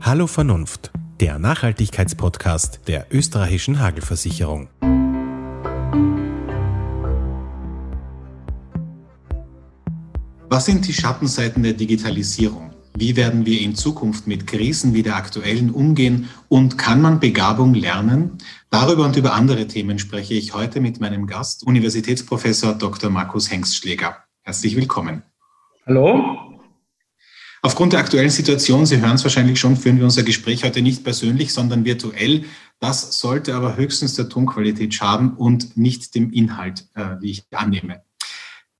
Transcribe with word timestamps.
Hallo 0.00 0.28
Vernunft, 0.28 0.92
der 1.20 1.40
Nachhaltigkeitspodcast 1.40 2.86
der 2.86 3.06
österreichischen 3.10 3.80
Hagelversicherung. 3.80 4.68
Was 10.48 10.66
sind 10.66 10.86
die 10.86 10.92
Schattenseiten 10.92 11.64
der 11.64 11.72
Digitalisierung? 11.72 12.70
Wie 12.96 13.16
werden 13.16 13.44
wir 13.44 13.60
in 13.60 13.74
Zukunft 13.74 14.28
mit 14.28 14.46
Krisen 14.46 14.94
wie 14.94 15.02
der 15.02 15.16
aktuellen 15.16 15.70
umgehen 15.70 16.28
und 16.48 16.78
kann 16.78 17.02
man 17.02 17.18
Begabung 17.18 17.74
lernen? 17.74 18.38
Darüber 18.70 19.04
und 19.04 19.16
über 19.16 19.34
andere 19.34 19.66
Themen 19.66 19.98
spreche 19.98 20.34
ich 20.34 20.54
heute 20.54 20.80
mit 20.80 21.00
meinem 21.00 21.26
Gast, 21.26 21.66
Universitätsprofessor 21.66 22.74
Dr. 22.74 23.10
Markus 23.10 23.50
Hengstschläger. 23.50 24.16
Herzlich 24.42 24.76
willkommen. 24.76 25.24
Hallo. 25.84 26.55
Aufgrund 27.66 27.94
der 27.94 27.98
aktuellen 27.98 28.30
Situation, 28.30 28.86
Sie 28.86 29.00
hören 29.00 29.16
es 29.16 29.24
wahrscheinlich 29.24 29.58
schon, 29.58 29.76
führen 29.76 29.96
wir 29.96 30.04
unser 30.04 30.22
Gespräch 30.22 30.62
heute 30.62 30.82
nicht 30.82 31.02
persönlich, 31.02 31.52
sondern 31.52 31.84
virtuell. 31.84 32.44
Das 32.78 33.18
sollte 33.18 33.56
aber 33.56 33.76
höchstens 33.76 34.14
der 34.14 34.28
Tonqualität 34.28 34.94
schaden 34.94 35.32
und 35.32 35.76
nicht 35.76 36.14
dem 36.14 36.30
Inhalt, 36.30 36.86
äh, 36.94 37.16
wie 37.20 37.32
ich 37.32 37.42
annehme. 37.50 38.02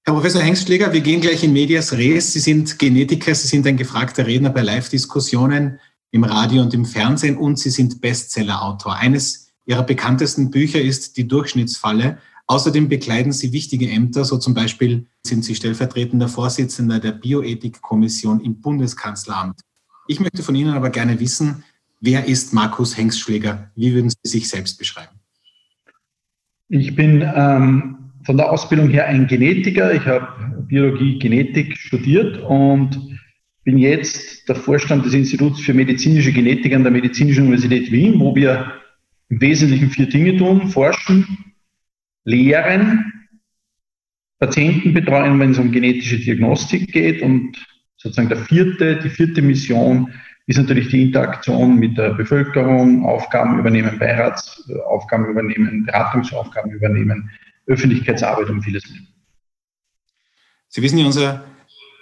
Herr 0.05 0.15
Professor 0.15 0.41
Hengstschläger, 0.41 0.93
wir 0.93 1.01
gehen 1.01 1.21
gleich 1.21 1.43
in 1.43 1.53
Medias 1.53 1.95
Res. 1.95 2.33
Sie 2.33 2.39
sind 2.39 2.79
Genetiker, 2.79 3.35
Sie 3.35 3.49
sind 3.49 3.67
ein 3.67 3.77
gefragter 3.77 4.25
Redner 4.25 4.51
bei 4.51 4.63
Live-Diskussionen 4.63 5.81
im 6.13 6.23
Radio 6.23 6.63
und 6.63 6.73
im 6.73 6.85
Fernsehen 6.85 7.39
und 7.39 7.59
Sie 7.59 7.71
sind 7.71 8.01
Bestseller-Autor. 8.01 8.95
Eines 8.95 9.49
Ihrer 9.65 9.83
bekanntesten 9.83 10.53
Bücher 10.53 10.81
ist 10.81 11.17
Die 11.17 11.27
Durchschnittsfalle. 11.27 12.19
Außerdem 12.47 12.89
bekleiden 12.89 13.33
Sie 13.33 13.51
wichtige 13.51 13.91
Ämter, 13.91 14.25
so 14.25 14.39
zum 14.39 14.55
Beispiel 14.55 15.07
sind 15.27 15.45
Sie 15.45 15.55
stellvertretender 15.55 16.29
Vorsitzender 16.29 16.99
der 16.99 17.13
Bioethikkommission 17.13 18.41
im 18.41 18.61
Bundeskanzleramt. 18.61 19.61
Ich 20.09 20.21
möchte 20.21 20.43
von 20.43 20.55
Ihnen 20.55 20.75
aber 20.75 20.91
gerne 20.91 21.19
wissen, 21.21 21.65
wer 22.01 22.27
ist 22.27 22.53
Markus 22.53 22.97
Hengstschläger? 22.97 23.71
Wie 23.75 23.95
würden 23.95 24.11
Sie 24.11 24.17
sich 24.23 24.49
selbst 24.49 24.79
beschreiben? 24.79 25.17
Ich 26.69 26.95
bin 26.95 27.23
ähm, 27.35 27.97
von 28.25 28.37
der 28.37 28.51
Ausbildung 28.51 28.89
her 28.89 29.07
ein 29.07 29.27
Genetiker. 29.27 29.95
Ich 29.95 30.05
habe 30.05 30.65
Biologie, 30.67 31.19
Genetik 31.19 31.77
studiert 31.77 32.39
und 32.43 33.19
bin 33.65 33.79
jetzt 33.79 34.49
der 34.49 34.57
Vorstand 34.57 35.05
des 35.05 35.15
Instituts 35.15 35.61
für 35.61 35.75
medizinische 35.75 36.33
Genetik 36.33 36.75
an 36.75 36.83
der 36.83 36.93
Medizinischen 36.93 37.45
Universität 37.45 37.91
Wien, 37.91 38.19
wo 38.21 38.35
wir 38.35 38.73
im 39.29 39.41
Wesentlichen 39.41 39.91
vier 39.91 40.09
Dinge 40.09 40.37
tun, 40.37 40.69
forschen, 40.69 41.55
lehren, 42.25 43.13
Patienten 44.39 44.93
betreuen, 44.93 45.41
wenn 45.41 45.53
es 45.53 45.59
um 45.59 45.73
genetische 45.73 46.19
Diagnostik 46.19 46.93
geht 46.93 47.23
und 47.23 47.57
sozusagen 47.97 48.29
der 48.29 48.39
vierte, 48.39 48.97
die 48.97 49.09
vierte 49.09 49.41
Mission 49.43 50.13
ist 50.47 50.59
natürlich 50.59 50.89
die 50.89 51.03
Interaktion 51.03 51.77
mit 51.77 51.99
der 51.99 52.15
Bevölkerung, 52.15 53.05
Aufgaben 53.05 53.59
übernehmen, 53.59 53.99
Beiratsaufgaben 53.99 55.27
übernehmen, 55.27 55.87
Beratungsaufgaben 55.87 56.71
übernehmen, 56.71 57.31
Öffentlichkeitsarbeit 57.67 58.49
und 58.49 58.63
vieles 58.63 58.89
mehr. 58.91 59.01
Sie 60.69 60.83
wissen 60.83 60.99
ja, 60.99 61.07
unser 61.07 61.45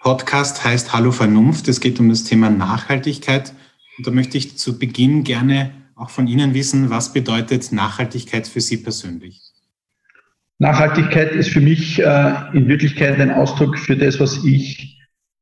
Podcast 0.03 0.63
heißt 0.63 0.93
Hallo 0.93 1.13
Vernunft. 1.13 1.69
Es 1.69 1.81
geht 1.81 1.99
um 2.01 2.11
das 2.11 2.25
Thema 2.25 2.51
Nachhaltigkeit. 2.51 3.55
Und 3.97 4.07
da 4.07 4.11
möchte 4.11 4.37
ich 4.37 4.59
zu 4.59 4.79
Beginn 4.79 5.25
gerne 5.25 5.73
auch 5.95 6.11
von 6.11 6.27
Ihnen 6.27 6.53
wissen, 6.53 6.91
was 6.91 7.15
bedeutet 7.15 7.73
Nachhaltigkeit 7.73 8.47
für 8.47 8.61
Sie 8.61 8.77
persönlich? 8.77 9.54
Nachhaltigkeit 10.65 11.33
ist 11.33 11.51
für 11.51 11.61
mich 11.61 12.01
äh, 12.01 12.33
in 12.55 12.67
Wirklichkeit 12.69 13.21
ein 13.21 13.31
Ausdruck 13.31 13.79
für 13.79 13.99
das, 13.99 14.19
was 14.19 14.43
ich 14.47 14.99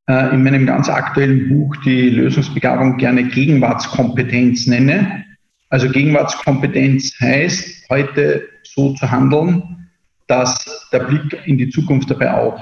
äh, 0.09 0.34
in 0.34 0.42
meinem 0.42 0.67
ganz 0.67 0.89
aktuellen 0.89 1.48
Buch 1.48 1.77
die 1.84 2.11
Lösungsbegabung 2.11 2.97
gerne 2.97 3.23
Gegenwartskompetenz 3.28 4.67
nenne. 4.67 5.25
Also 5.69 5.89
Gegenwartskompetenz 5.89 7.15
heißt, 7.20 7.89
heute 7.89 8.48
so 8.65 8.95
zu 8.95 9.09
handeln, 9.09 9.88
dass 10.27 10.88
der 10.93 11.05
Blick 11.05 11.41
in 11.47 11.56
die 11.56 11.71
Zukunft 11.71 12.10
dabei 12.10 12.34
auch 12.34 12.60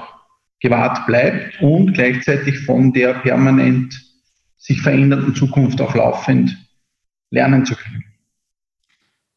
gewahrt 0.59 1.07
bleibt 1.07 1.59
und 1.63 1.93
gleichzeitig 1.93 2.59
von 2.59 2.93
der 2.93 3.15
permanent 3.15 3.99
sich 4.59 4.79
verändernden 4.83 5.33
Zukunft 5.33 5.81
auch 5.81 5.95
laufend 5.95 6.55
lernen 7.31 7.65
zu 7.65 7.75
können. 7.75 8.10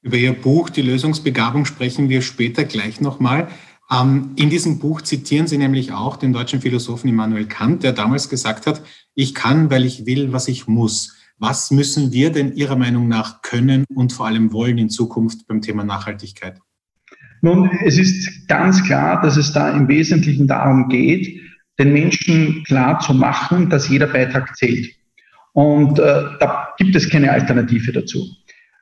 Über 0.05 0.19
Ihr 0.19 0.35
Buch 0.35 0.69
Die 0.69 0.83
Lösungsbegabung 0.83 1.65
sprechen 1.65 2.11
wir 2.11 2.21
später 2.21 2.65
gleich 2.65 3.01
nochmal. 3.01 3.49
Ähm, 3.91 4.33
in 4.37 4.51
diesem 4.51 4.79
Buch 4.79 5.01
zitieren 5.01 5.47
Sie 5.47 5.57
nämlich 5.57 5.93
auch 5.93 6.19
den 6.19 6.35
deutschen 6.35 6.61
Philosophen 6.61 7.09
Immanuel 7.09 7.47
Kant, 7.47 7.83
der 7.83 7.93
damals 7.93 8.29
gesagt 8.29 8.67
hat, 8.67 8.83
ich 9.15 9.35
kann, 9.35 9.71
weil 9.71 9.87
ich 9.87 10.05
will, 10.05 10.31
was 10.31 10.47
ich 10.47 10.69
muss. 10.69 11.17
Was 11.39 11.71
müssen 11.71 12.13
wir 12.13 12.31
denn 12.31 12.55
Ihrer 12.55 12.77
Meinung 12.77 13.09
nach 13.09 13.41
können 13.41 13.87
und 13.95 14.13
vor 14.13 14.27
allem 14.27 14.53
wollen 14.53 14.77
in 14.77 14.91
Zukunft 14.91 15.47
beim 15.49 15.63
Thema 15.63 15.85
Nachhaltigkeit? 15.85 16.59
Nun, 17.41 17.71
es 17.83 17.97
ist 17.97 18.47
ganz 18.47 18.85
klar, 18.85 19.23
dass 19.23 19.39
es 19.39 19.55
da 19.55 19.71
im 19.71 19.89
Wesentlichen 19.89 20.47
darum 20.47 20.91
geht, 20.91 21.41
den 21.79 21.95
Menschen 21.95 22.63
klar 22.65 23.01
zu 23.01 23.15
machen, 23.15 23.71
dass 23.71 23.89
jeder 23.89 24.09
Beitrag 24.09 24.55
zählt. 24.55 24.87
Und 25.55 25.99
äh, 25.99 26.25
da 26.41 26.69
gibt 26.77 26.95
es 26.95 27.09
keine 27.09 27.31
Alternative 27.31 27.91
dazu. 27.91 28.27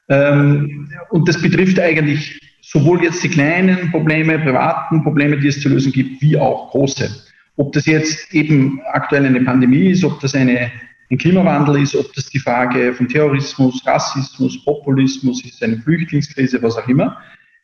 Ähm, 0.08 0.90
und 1.10 1.28
das 1.28 1.40
betrifft 1.40 1.78
eigentlich 1.78 2.40
sowohl 2.60 3.02
jetzt 3.02 3.22
die 3.22 3.28
kleinen 3.28 3.90
Probleme, 3.90 4.38
privaten 4.38 5.02
Probleme, 5.02 5.38
die 5.38 5.48
es 5.48 5.60
zu 5.60 5.68
lösen 5.68 5.92
gibt, 5.92 6.22
wie 6.22 6.36
auch 6.38 6.70
große. 6.70 7.10
Ob 7.56 7.72
das 7.72 7.86
jetzt 7.86 8.32
eben 8.32 8.80
aktuell 8.92 9.26
eine 9.26 9.40
Pandemie 9.40 9.90
ist, 9.90 10.04
ob 10.04 10.20
das 10.20 10.34
eine, 10.34 10.70
ein 11.10 11.18
Klimawandel 11.18 11.82
ist, 11.82 11.94
ob 11.94 12.12
das 12.14 12.30
die 12.30 12.38
Frage 12.38 12.94
von 12.94 13.08
Terrorismus, 13.08 13.86
Rassismus, 13.86 14.64
Populismus 14.64 15.44
ist, 15.44 15.62
eine 15.62 15.78
Flüchtlingskrise, 15.78 16.62
was 16.62 16.76
auch 16.76 16.88
immer 16.88 17.18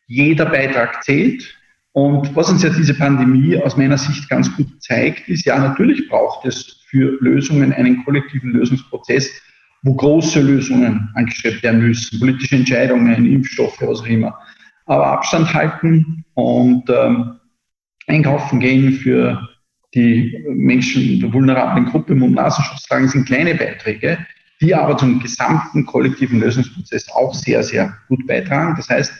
jeder 0.07 0.45
Beitrag 0.45 1.03
zählt. 1.03 1.55
Und 1.93 2.35
was 2.35 2.49
uns 2.49 2.61
ja 2.61 2.69
diese 2.69 2.93
Pandemie 2.93 3.57
aus 3.57 3.77
meiner 3.77 3.97
Sicht 3.97 4.29
ganz 4.29 4.55
gut 4.55 4.67
zeigt, 4.81 5.27
ist 5.27 5.45
ja, 5.45 5.57
natürlich 5.57 6.07
braucht 6.07 6.45
es 6.45 6.83
für 6.87 7.17
Lösungen 7.21 7.73
einen 7.73 8.03
kollektiven 8.03 8.51
Lösungsprozess, 8.51 9.29
wo 9.83 9.93
große 9.95 10.41
Lösungen 10.41 11.09
angestrebt 11.15 11.63
werden 11.63 11.81
müssen, 11.81 12.19
politische 12.19 12.55
Entscheidungen, 12.55 13.25
Impfstoffe, 13.25 13.81
was 13.81 14.01
auch 14.01 14.07
immer. 14.07 14.37
Aber 14.85 15.07
Abstand 15.07 15.53
halten 15.53 16.25
und 16.33 16.89
ähm, 16.89 17.39
einkaufen 18.07 18.59
gehen 18.59 18.93
für 18.93 19.47
die 19.93 20.43
Menschen 20.49 21.19
der 21.19 21.33
vulnerablen 21.33 21.85
Gruppe 21.85 22.13
im 22.13 22.19
Mund-Nasenschutz 22.19 22.83
tragen, 22.83 23.07
sind 23.07 23.25
kleine 23.25 23.55
Beiträge, 23.55 24.17
die 24.61 24.75
aber 24.75 24.97
zum 24.97 25.19
gesamten 25.19 25.85
kollektiven 25.85 26.39
Lösungsprozess 26.39 27.09
auch 27.09 27.33
sehr, 27.33 27.63
sehr 27.63 27.95
gut 28.07 28.25
beitragen. 28.27 28.75
Das 28.75 28.89
heißt, 28.89 29.11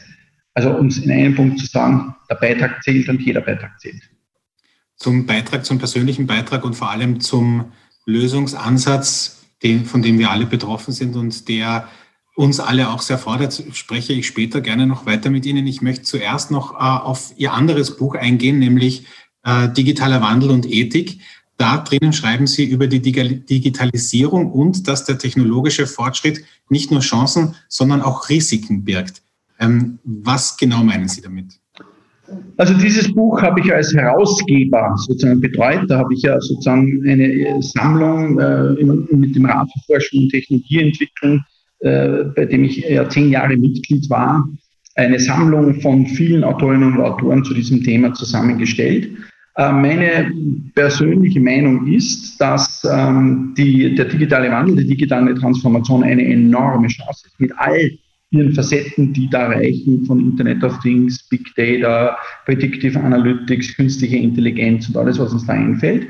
also 0.54 0.76
um 0.76 0.86
es 0.86 0.98
in 0.98 1.10
einem 1.10 1.34
Punkt 1.34 1.58
zu 1.58 1.66
sagen, 1.66 2.14
der 2.28 2.34
Beitrag 2.36 2.82
zählt 2.82 3.08
und 3.08 3.20
jeder 3.22 3.40
Beitrag 3.40 3.80
zählt. 3.80 4.02
Zum 4.96 5.24
Beitrag, 5.24 5.64
zum 5.64 5.78
persönlichen 5.78 6.26
Beitrag 6.26 6.64
und 6.64 6.74
vor 6.74 6.90
allem 6.90 7.20
zum 7.20 7.72
Lösungsansatz, 8.04 9.39
den, 9.62 9.84
von 9.84 10.02
dem 10.02 10.18
wir 10.18 10.30
alle 10.30 10.46
betroffen 10.46 10.92
sind 10.92 11.16
und 11.16 11.48
der 11.48 11.88
uns 12.36 12.60
alle 12.60 12.90
auch 12.90 13.02
sehr 13.02 13.18
fordert, 13.18 13.62
spreche 13.72 14.12
ich 14.12 14.26
später 14.26 14.60
gerne 14.60 14.86
noch 14.86 15.04
weiter 15.04 15.30
mit 15.30 15.44
Ihnen. 15.44 15.66
Ich 15.66 15.82
möchte 15.82 16.04
zuerst 16.04 16.50
noch 16.50 16.74
äh, 16.74 16.76
auf 16.78 17.32
Ihr 17.36 17.52
anderes 17.52 17.96
Buch 17.96 18.14
eingehen, 18.14 18.58
nämlich 18.58 19.04
äh, 19.44 19.68
Digitaler 19.68 20.22
Wandel 20.22 20.50
und 20.50 20.66
Ethik. 20.66 21.20
Da 21.58 21.76
drinnen 21.76 22.14
schreiben 22.14 22.46
Sie 22.46 22.64
über 22.64 22.86
die 22.86 23.02
Digitalisierung 23.02 24.50
und 24.50 24.88
dass 24.88 25.04
der 25.04 25.18
technologische 25.18 25.86
Fortschritt 25.86 26.42
nicht 26.70 26.90
nur 26.90 27.00
Chancen, 27.00 27.54
sondern 27.68 28.00
auch 28.00 28.30
Risiken 28.30 28.84
birgt. 28.84 29.22
Ähm, 29.58 29.98
was 30.04 30.56
genau 30.56 30.82
meinen 30.82 31.08
Sie 31.08 31.20
damit? 31.20 31.60
Also 32.56 32.74
dieses 32.74 33.12
Buch 33.14 33.40
habe 33.42 33.60
ich 33.60 33.72
als 33.72 33.94
Herausgeber 33.94 34.94
sozusagen 34.96 35.40
betreut. 35.40 35.84
Da 35.88 35.98
habe 35.98 36.14
ich 36.14 36.22
ja 36.22 36.40
sozusagen 36.40 37.02
eine 37.08 37.62
Sammlung 37.62 38.38
äh, 38.38 38.84
mit 39.14 39.34
dem 39.34 39.46
Rat 39.46 39.68
für 39.72 39.94
Forschung 39.94 40.20
und 40.24 40.28
Technologieentwicklung, 40.30 41.40
äh, 41.80 42.24
bei 42.36 42.44
dem 42.44 42.64
ich 42.64 42.78
ja 42.78 43.08
zehn 43.08 43.30
Jahre 43.30 43.56
Mitglied 43.56 44.08
war, 44.10 44.46
eine 44.96 45.18
Sammlung 45.18 45.80
von 45.80 46.06
vielen 46.06 46.44
Autorinnen 46.44 46.94
und 46.94 47.00
Autoren 47.00 47.44
zu 47.44 47.54
diesem 47.54 47.82
Thema 47.82 48.12
zusammengestellt. 48.12 49.08
Äh, 49.56 49.72
meine 49.72 50.32
persönliche 50.74 51.40
Meinung 51.40 51.86
ist, 51.86 52.40
dass 52.40 52.86
ähm, 52.90 53.54
die, 53.56 53.94
der 53.94 54.06
digitale 54.06 54.50
Wandel, 54.50 54.76
die 54.76 54.86
digitale 54.86 55.34
Transformation 55.34 56.04
eine 56.04 56.24
enorme 56.24 56.88
Chance 56.88 57.26
ist, 57.26 57.40
mit 57.40 57.52
all 57.56 57.90
ihren 58.30 58.52
Facetten, 58.54 59.12
die 59.12 59.28
da 59.28 59.48
reichen, 59.48 60.04
von 60.06 60.20
Internet 60.20 60.62
of 60.62 60.78
Things, 60.80 61.22
Big 61.28 61.54
Data, 61.56 62.16
Predictive 62.44 62.98
Analytics, 62.98 63.74
künstliche 63.74 64.16
Intelligenz 64.16 64.88
und 64.88 64.96
alles, 64.96 65.18
was 65.18 65.32
uns 65.32 65.46
da 65.46 65.54
einfällt. 65.54 66.06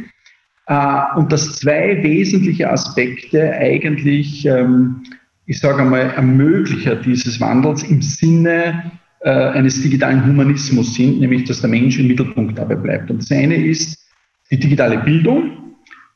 Äh, 0.66 1.02
und 1.16 1.32
dass 1.32 1.56
zwei 1.56 2.02
wesentliche 2.02 2.70
Aspekte 2.70 3.52
eigentlich, 3.52 4.44
ähm, 4.46 5.02
ich 5.46 5.58
sage 5.58 5.82
einmal, 5.82 6.10
Ermöglicher 6.10 6.96
dieses 6.96 7.40
Wandels 7.40 7.82
im 7.82 8.02
Sinne 8.02 8.92
äh, 9.20 9.30
eines 9.30 9.82
digitalen 9.82 10.24
Humanismus 10.24 10.94
sind, 10.94 11.20
nämlich 11.20 11.44
dass 11.44 11.60
der 11.60 11.70
Mensch 11.70 11.98
im 11.98 12.08
Mittelpunkt 12.08 12.58
dabei 12.58 12.76
bleibt. 12.76 13.10
Und 13.10 13.22
das 13.22 13.30
eine 13.32 13.56
ist 13.56 13.98
die 14.50 14.58
digitale 14.58 14.98
Bildung, 14.98 15.59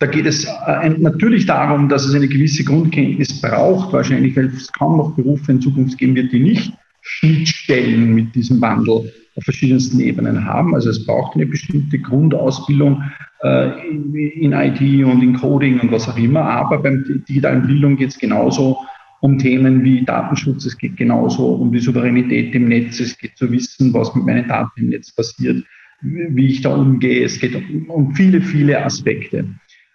Da 0.04 0.10
geht 0.10 0.26
es 0.26 0.44
äh, 0.44 0.90
natürlich 0.98 1.46
darum, 1.46 1.88
dass 1.88 2.04
es 2.04 2.14
eine 2.14 2.28
gewisse 2.28 2.62
Grundkenntnis 2.62 3.40
braucht, 3.40 3.90
wahrscheinlich, 3.94 4.36
weil 4.36 4.48
es 4.48 4.70
kaum 4.70 4.98
noch 4.98 5.16
Berufe 5.16 5.50
in 5.50 5.62
Zukunft 5.62 5.96
geben 5.96 6.14
wird, 6.14 6.30
die 6.30 6.40
nicht 6.40 6.74
Schnittstellen 7.00 8.14
mit 8.14 8.34
diesem 8.34 8.60
Wandel 8.60 9.10
auf 9.34 9.44
verschiedensten 9.44 10.00
Ebenen 10.00 10.44
haben. 10.44 10.74
Also 10.74 10.90
es 10.90 11.06
braucht 11.06 11.36
eine 11.36 11.46
bestimmte 11.46 11.98
Grundausbildung 11.98 13.02
äh, 13.42 13.70
in, 13.88 14.52
IT 14.52 14.78
und 15.06 15.22
in 15.22 15.36
Coding 15.40 15.80
und 15.80 15.90
was 15.90 16.06
auch 16.06 16.18
immer. 16.18 16.42
Aber 16.42 16.82
beim 16.82 17.02
digitalen 17.26 17.66
Bildung 17.66 17.96
geht 17.96 18.10
es 18.10 18.18
genauso 18.18 18.76
um 19.20 19.38
Themen 19.38 19.84
wie 19.84 20.04
Datenschutz, 20.04 20.66
es 20.66 20.76
geht 20.76 20.98
genauso 20.98 21.46
um 21.46 21.72
die 21.72 21.80
Souveränität 21.80 22.54
im 22.54 22.68
Netz, 22.68 23.00
es 23.00 23.16
geht 23.16 23.38
zu 23.38 23.50
wissen, 23.50 23.94
was 23.94 24.14
mit 24.14 24.26
meinen 24.26 24.48
Daten 24.48 24.80
im 24.82 24.88
Netz 24.90 25.14
passiert, 25.14 25.64
wie 26.02 26.48
ich 26.48 26.60
da 26.60 26.74
umgehe, 26.74 27.24
es 27.24 27.40
geht 27.40 27.56
um 27.88 28.14
viele, 28.14 28.42
viele 28.42 28.84
Aspekte. 28.84 29.46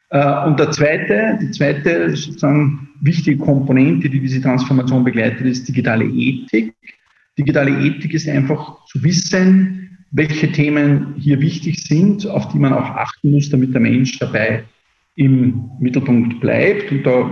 Äh, 0.10 0.46
und 0.48 0.60
der 0.60 0.72
zweite, 0.72 1.38
die 1.42 1.52
zweite 1.52 2.16
sozusagen 2.16 2.90
wichtige 3.02 3.38
Komponente, 3.38 4.10
die 4.10 4.20
diese 4.20 4.42
Transformation 4.42 5.04
begleitet, 5.04 5.46
ist 5.46 5.68
digitale 5.68 6.06
Ethik. 6.06 6.74
Digitale 7.38 7.72
Ethik 7.72 8.14
ist 8.14 8.28
einfach 8.28 8.86
zu 8.86 9.04
wissen, 9.04 9.98
welche 10.12 10.52
Themen 10.52 11.14
hier 11.18 11.40
wichtig 11.40 11.84
sind, 11.84 12.26
auf 12.28 12.48
die 12.50 12.58
man 12.58 12.74
auch 12.74 12.90
achten 12.96 13.32
muss, 13.32 13.50
damit 13.50 13.74
der 13.74 13.82
Mensch 13.82 14.18
dabei 14.20 14.64
im 15.16 15.70
Mittelpunkt 15.80 16.40
bleibt. 16.40 16.92
Und 16.92 17.04
da 17.04 17.30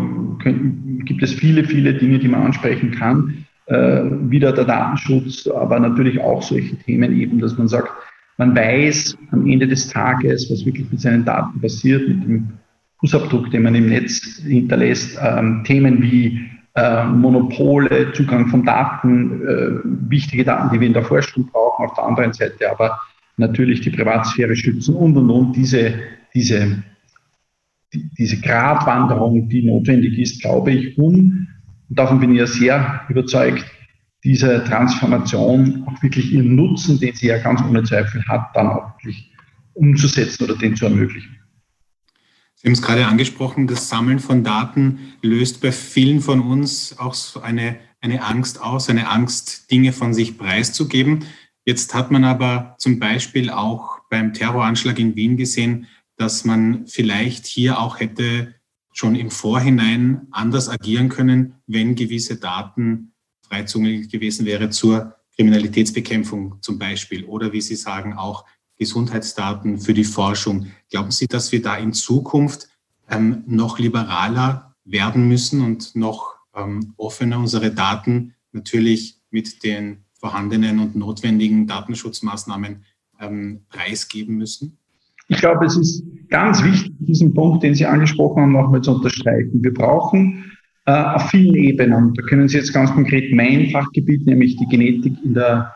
gibt 1.06 1.24
es 1.24 1.34
viele, 1.34 1.64
viele 1.64 1.94
Dinge, 1.96 2.20
die 2.20 2.28
man 2.28 2.44
ansprechen 2.44 2.92
kann. 2.92 3.46
Äh, 3.66 4.04
wieder 4.30 4.54
der 4.54 4.66
Datenschutz, 4.66 5.48
aber 5.48 5.80
natürlich 5.80 6.22
auch 6.22 6.42
solche 6.42 6.78
Themen 6.78 7.20
eben, 7.20 7.40
dass 7.40 7.58
man 7.58 7.68
sagt, 7.68 7.92
man 8.38 8.56
weiß 8.56 9.18
am 9.32 9.48
Ende 9.48 9.68
des 9.68 9.90
Tages, 9.90 10.50
was 10.52 10.66
wirklich 10.66 10.90
mit 10.92 11.02
seinen 11.02 11.26
Daten 11.26 11.60
passiert, 11.60 12.08
mit 12.08 12.24
dem 12.24 12.48
Fußabdruck, 13.00 13.52
den 13.52 13.64
man 13.64 13.76
im 13.76 13.90
Netz 13.90 14.42
hinterlässt, 14.44 15.18
ähm, 15.22 15.64
Themen 15.64 16.02
wie 16.02 16.42
äh, 16.76 17.06
Monopole, 17.06 18.12
Zugang 18.14 18.48
von 18.48 18.66
Daten, 18.66 19.42
äh, 19.48 20.10
wichtige 20.10 20.44
Daten, 20.44 20.74
die 20.74 20.80
wir 20.80 20.88
in 20.88 20.94
der 20.94 21.04
Forschung 21.04 21.48
brauchen, 21.48 21.86
auf 21.86 21.94
der 21.96 22.06
anderen 22.06 22.34
Seite 22.34 22.70
aber 22.70 23.00
natürlich 23.38 23.82
die 23.82 23.92
Privatsphäre 23.92 24.56
schützen 24.56 24.96
und 24.96 25.16
und 25.16 25.30
und 25.30 25.56
diese, 25.56 25.94
diese, 26.34 26.84
die, 27.94 28.10
diese 28.18 28.42
Gratwanderung, 28.42 29.48
die 29.48 29.64
notwendig 29.64 30.18
ist, 30.18 30.42
glaube 30.42 30.72
ich, 30.72 30.98
um, 30.98 31.48
und 31.90 31.98
davon 31.98 32.20
bin 32.20 32.34
ich 32.34 32.40
ja 32.40 32.48
sehr 32.48 33.02
überzeugt, 33.10 33.66
diese 34.24 34.64
Transformation 34.64 35.84
auch 35.88 36.04
wirklich 36.04 36.34
ihren 36.34 36.56
Nutzen, 36.56 37.00
den 37.00 37.16
sie 37.16 37.28
ja 37.28 37.38
ganz 37.38 37.62
ohne 37.64 37.84
Zweifel 37.84 38.24
hat, 38.28 38.50
dann 38.56 38.68
auch 38.68 38.98
wirklich 38.98 39.32
umzusetzen 39.74 40.44
oder 40.44 40.56
den 40.56 40.76
zu 40.76 40.86
ermöglichen. 40.86 41.37
Sie 42.60 42.68
haben 42.68 42.74
es 42.74 42.82
gerade 42.82 43.06
angesprochen, 43.06 43.68
das 43.68 43.88
Sammeln 43.88 44.18
von 44.18 44.44
Daten 44.44 45.14
löst 45.22 45.62
bei 45.62 45.72
vielen 45.72 46.22
von 46.22 46.42
uns 46.42 46.98
auch 46.98 47.14
so 47.14 47.40
eine, 47.42 47.78
eine 48.02 48.24
Angst 48.24 48.60
aus, 48.60 48.90
eine 48.90 49.10
Angst, 49.10 49.70
Dinge 49.70 49.94
von 49.94 50.12
sich 50.12 50.40
preiszugeben. 50.40 51.26
Jetzt 51.66 51.94
hat 51.94 52.10
man 52.10 52.24
aber 52.24 52.76
zum 52.80 52.98
Beispiel 52.98 53.52
auch 53.52 54.00
beim 54.10 54.34
Terroranschlag 54.34 54.98
in 54.98 55.16
Wien 55.16 55.38
gesehen, 55.38 55.86
dass 56.16 56.46
man 56.46 56.88
vielleicht 56.88 57.46
hier 57.46 57.80
auch 57.80 58.00
hätte 58.00 58.56
schon 58.92 59.14
im 59.14 59.30
Vorhinein 59.30 60.26
anders 60.32 60.68
agieren 60.68 61.10
können, 61.10 61.54
wenn 61.68 61.94
gewisse 61.94 62.38
Daten 62.38 63.14
frei 63.48 63.64
zugänglich 63.64 64.10
gewesen 64.10 64.48
wäre 64.48 64.72
zur 64.72 65.16
Kriminalitätsbekämpfung 65.36 66.56
zum 66.62 66.80
Beispiel 66.80 67.24
oder 67.26 67.54
wie 67.54 67.62
Sie 67.62 67.76
sagen 67.76 68.14
auch 68.14 68.46
Gesundheitsdaten 68.78 69.80
für 69.80 69.94
die 69.94 70.04
Forschung. 70.04 70.68
Glauben 70.90 71.12
Sie, 71.12 71.28
dass 71.28 71.52
wir 71.52 71.62
da 71.62 71.78
in 71.78 71.94
Zukunft 71.94 72.70
ähm, 73.10 73.44
noch 73.48 73.80
liberaler 73.80 74.76
werden 74.86 75.28
müssen 75.28 75.62
und 75.62 75.96
noch 75.96 76.36
ähm, 76.56 76.94
offener 76.98 77.40
unsere 77.40 77.72
Daten 77.72 78.34
natürlich 78.52 79.20
mit 79.30 79.64
den 79.64 80.06
vorhandenen 80.20 80.80
und 80.80 80.96
notwendigen 80.96 81.68
Datenschutzmaßnahmen 81.68 82.84
ähm, 83.20 83.62
preisgeben 83.70 84.36
müssen? 84.36 84.78
Ich 85.30 85.38
glaube, 85.38 85.66
es 85.66 85.76
ist 85.76 86.04
ganz 86.30 86.64
wichtig, 86.64 86.94
diesen 87.00 87.34
Punkt, 87.34 87.64
den 87.64 87.76
Sie 87.76 87.86
angesprochen 87.86 88.44
haben, 88.44 88.52
nochmal 88.54 88.82
zu 88.82 88.96
unterstreichen. 88.96 89.62
Wir 89.62 89.74
brauchen 89.74 90.52
äh, 90.86 90.92
auf 90.92 91.30
vielen 91.30 91.56
Ebenen, 91.56 92.14
da 92.14 92.24
können 92.24 92.48
Sie 92.48 92.58
jetzt 92.58 92.74
ganz 92.74 92.92
konkret 92.94 93.34
mein 93.34 93.70
Fachgebiet, 93.72 94.26
nämlich 94.26 94.56
die 94.56 94.68
Genetik 94.68 95.14
in 95.24 95.34
der 95.34 95.74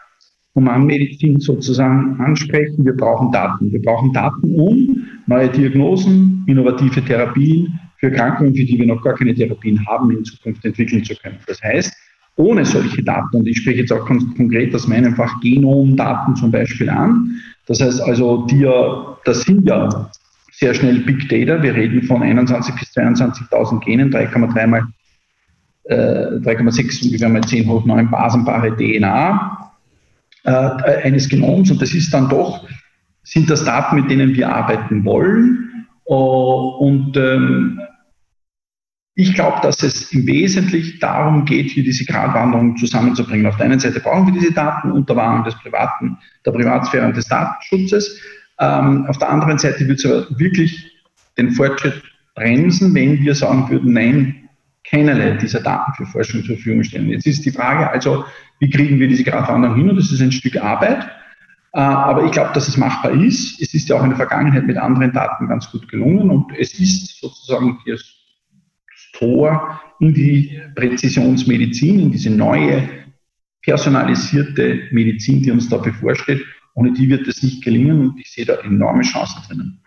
Humanmedizin 0.56 1.40
sozusagen 1.40 2.20
ansprechen. 2.20 2.86
Wir 2.86 2.96
brauchen 2.96 3.32
Daten. 3.32 3.72
Wir 3.72 3.82
brauchen 3.82 4.12
Daten, 4.14 4.56
um 4.56 5.08
neue 5.28 5.50
Diagnosen, 5.50 6.44
innovative 6.48 7.04
Therapien 7.04 7.80
für 7.98 8.08
Erkrankungen, 8.08 8.56
für 8.56 8.66
die 8.66 8.78
wir 8.78 8.88
noch 8.88 9.02
gar 9.02 9.16
keine 9.16 9.34
Therapien 9.34 9.86
haben, 9.86 10.12
in 10.12 10.26
Zukunft 10.26 10.66
entwickeln 10.66 11.04
zu 11.04 11.16
können. 11.16 11.38
Das 11.48 11.62
heißt, 11.62 11.94
ohne 12.36 12.66
solche 12.66 13.04
Daten, 13.04 13.38
und 13.38 13.48
ich 13.48 13.58
spreche 13.58 13.82
jetzt 13.82 13.92
auch 13.92 14.06
ganz 14.06 14.24
konkret 14.36 14.74
aus 14.74 14.88
meinem 14.88 15.16
Fach 15.16 15.40
Genomdaten 15.42 16.36
zum 16.36 16.52
Beispiel 16.52 16.90
an, 16.90 17.40
das 17.68 17.80
heißt 17.80 18.02
also, 18.02 18.46
die, 18.48 18.68
das 19.24 19.44
sind 19.44 19.68
ja 19.68 20.10
sehr 20.52 20.74
schnell 20.74 21.00
Big 21.00 21.30
Data. 21.30 21.62
Wir 21.62 21.74
reden 21.74 22.02
von 22.04 22.22
21.000 22.22 22.80
bis 22.80 22.92
22.000 22.98 23.80
Genen, 23.84 24.12
3,3 24.12 24.68
mal 24.68 24.84
äh, 25.86 25.96
3,6 25.96 27.06
ungefähr 27.06 27.30
mal 27.30 27.42
10 27.42 27.70
hoch 27.70 27.86
9 27.86 28.10
basenbare 28.10 28.76
DNA 28.76 29.61
äh, 30.44 30.52
eines 31.04 31.30
Genoms 31.30 31.72
und 31.72 31.82
das 31.82 31.94
ist 31.94 32.14
dann 32.14 32.30
doch, 32.30 32.68
sind 33.24 33.50
das 33.50 33.64
Daten, 33.64 33.96
mit 33.96 34.10
denen 34.10 34.34
wir 34.34 34.54
arbeiten 34.54 35.06
wollen. 35.06 35.88
Uh, 36.08 36.78
und 36.80 37.16
ähm, 37.16 37.80
ich 39.14 39.34
glaube, 39.34 39.60
dass 39.62 39.84
es 39.84 40.12
im 40.14 40.26
Wesentlichen 40.26 41.00
darum 41.00 41.46
geht, 41.46 41.70
hier 41.70 41.84
diese 41.84 42.06
Gratwanderung 42.06 42.76
zusammenzubringen. 42.78 43.46
Auf 43.46 43.58
der 43.58 43.68
einen 43.68 43.80
Seite 43.80 44.00
brauchen 44.00 44.28
wir 44.28 44.40
diese 44.40 44.54
Daten 44.54 44.92
unter 44.92 45.16
Wahrung 45.16 45.44
des 45.44 45.56
Privaten, 45.56 46.18
der 46.46 46.52
Privatsphäre 46.52 47.06
und 47.06 47.16
des 47.16 47.28
Datenschutzes. 47.28 48.20
Ähm, 48.60 49.06
auf 49.08 49.18
der 49.18 49.30
anderen 49.30 49.58
Seite 49.58 49.88
wird 49.88 50.00
es 50.00 50.06
aber 50.06 50.40
wirklich 50.40 50.92
den 51.38 51.52
Fortschritt 51.52 52.02
bremsen, 52.36 52.94
wenn 52.96 53.20
wir 53.20 53.36
sagen 53.36 53.70
würden, 53.70 53.94
nein, 53.94 54.41
keinerlei 54.84 55.38
dieser 55.38 55.62
Daten 55.62 55.94
für 55.94 56.06
Forschung 56.06 56.44
zur 56.44 56.56
Verfügung 56.56 56.84
stellen. 56.84 57.10
Jetzt 57.10 57.28
ist 57.28 57.46
die 57.46 57.52
Frage 57.52 57.90
also, 57.90 58.26
wie 58.60 58.70
kriegen 58.70 59.00
wir 59.00 59.08
diese 59.08 59.24
Gratwanderung 59.24 59.76
hin? 59.76 59.90
Und 59.90 59.98
das 59.98 60.12
ist 60.12 60.22
ein 60.22 60.32
Stück 60.32 60.58
Arbeit. 60.58 61.10
Äh, 61.74 61.80
aber 61.80 62.26
ich 62.26 62.32
glaube, 62.32 62.52
dass 62.54 62.68
es 62.68 62.78
machbar 62.78 63.12
ist. 63.12 63.62
Es 63.62 63.74
ist 63.74 63.88
ja 63.90 63.98
auch 63.98 64.04
in 64.04 64.10
der 64.10 64.18
Vergangenheit 64.18 64.66
mit 64.66 64.78
anderen 64.78 65.14
Daten 65.14 65.48
ganz 65.48 65.72
gut 65.72 65.88
gelungen 65.88 66.30
und 66.30 66.52
es 66.58 66.78
ist 66.80 67.20
sozusagen 67.20 67.80
das 67.86 68.04
Tor 69.14 69.82
in 70.00 70.14
die 70.14 70.60
Präzisionsmedizin, 70.76 72.00
in 72.00 72.12
diese 72.12 72.30
neue 72.30 72.90
personalisierte 73.62 74.88
Medizin, 74.92 75.44
die 75.44 75.52
uns 75.52 75.70
da 75.70 75.78
bevorsteht. 75.78 76.44
Ohne 76.74 76.94
die 76.94 77.10
wird 77.10 77.28
es 77.28 77.44
nicht 77.44 77.64
gelingen 77.64 78.02
und 78.02 78.20
ich 78.20 78.32
sehe 78.32 78.46
da 78.46 78.56
enorme 78.56 79.04
Chancen 79.04 79.42
drinnen. 79.48 79.81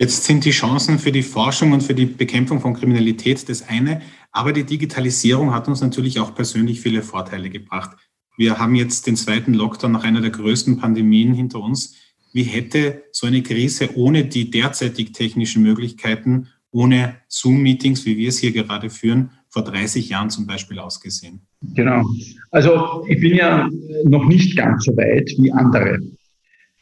Jetzt 0.00 0.24
sind 0.24 0.46
die 0.46 0.50
Chancen 0.50 0.98
für 0.98 1.12
die 1.12 1.22
Forschung 1.22 1.72
und 1.72 1.82
für 1.82 1.92
die 1.92 2.06
Bekämpfung 2.06 2.58
von 2.58 2.72
Kriminalität 2.72 3.46
das 3.50 3.68
eine, 3.68 4.00
aber 4.32 4.54
die 4.54 4.64
Digitalisierung 4.64 5.52
hat 5.52 5.68
uns 5.68 5.82
natürlich 5.82 6.18
auch 6.18 6.34
persönlich 6.34 6.80
viele 6.80 7.02
Vorteile 7.02 7.50
gebracht. 7.50 7.98
Wir 8.38 8.58
haben 8.58 8.74
jetzt 8.76 9.06
den 9.06 9.14
zweiten 9.14 9.52
Lockdown 9.52 9.92
nach 9.92 10.04
einer 10.04 10.22
der 10.22 10.30
größten 10.30 10.78
Pandemien 10.78 11.34
hinter 11.34 11.60
uns. 11.60 11.96
Wie 12.32 12.44
hätte 12.44 13.02
so 13.12 13.26
eine 13.26 13.42
Krise 13.42 13.94
ohne 13.94 14.24
die 14.24 14.50
derzeitig 14.50 15.12
technischen 15.12 15.62
Möglichkeiten, 15.62 16.48
ohne 16.70 17.16
Zoom-Meetings, 17.28 18.06
wie 18.06 18.16
wir 18.16 18.30
es 18.30 18.38
hier 18.38 18.52
gerade 18.52 18.88
führen, 18.88 19.32
vor 19.50 19.64
30 19.64 20.08
Jahren 20.08 20.30
zum 20.30 20.46
Beispiel 20.46 20.78
ausgesehen? 20.78 21.42
Genau. 21.74 22.06
Also 22.50 23.04
ich 23.06 23.20
bin 23.20 23.34
ja 23.34 23.68
noch 24.04 24.24
nicht 24.24 24.56
ganz 24.56 24.86
so 24.86 24.96
weit 24.96 25.30
wie 25.36 25.52
andere 25.52 25.98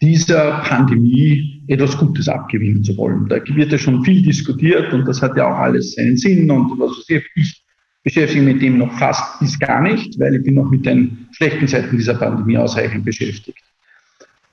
dieser 0.01 0.61
Pandemie 0.61 1.58
etwas 1.69 1.97
Gutes 1.97 2.29
abgewinnen 2.29 2.83
zu 2.83 2.97
wollen. 2.97 3.29
Da 3.29 3.37
wird 3.47 3.73
ja 3.73 3.79
schon 3.79 4.05
viel 4.05 4.23
diskutiert 4.23 4.93
und 4.93 5.07
das 5.07 5.23
hat 5.23 5.37
ja 5.37 5.47
auch 5.47 5.59
alles 5.59 5.95
seinen 5.95 6.17
Sinn 6.17 6.51
und 6.51 6.79
was 6.79 6.91
weiß 6.99 7.11
ich. 7.11 7.25
Ich 7.35 7.65
beschäftige 8.15 8.43
mich 8.43 8.55
mit 8.55 8.63
dem 8.63 8.79
noch 8.79 8.93
fast 8.99 9.39
bis 9.41 9.59
gar 9.59 9.83
nicht, 9.83 10.19
weil 10.19 10.37
ich 10.37 10.43
bin 10.43 10.55
noch 10.55 10.71
mit 10.71 10.87
den 10.87 11.29
schlechten 11.33 11.67
Seiten 11.67 11.97
dieser 11.97 12.15
Pandemie 12.15 12.57
ausreichend 12.57 13.05
beschäftigt. 13.05 13.63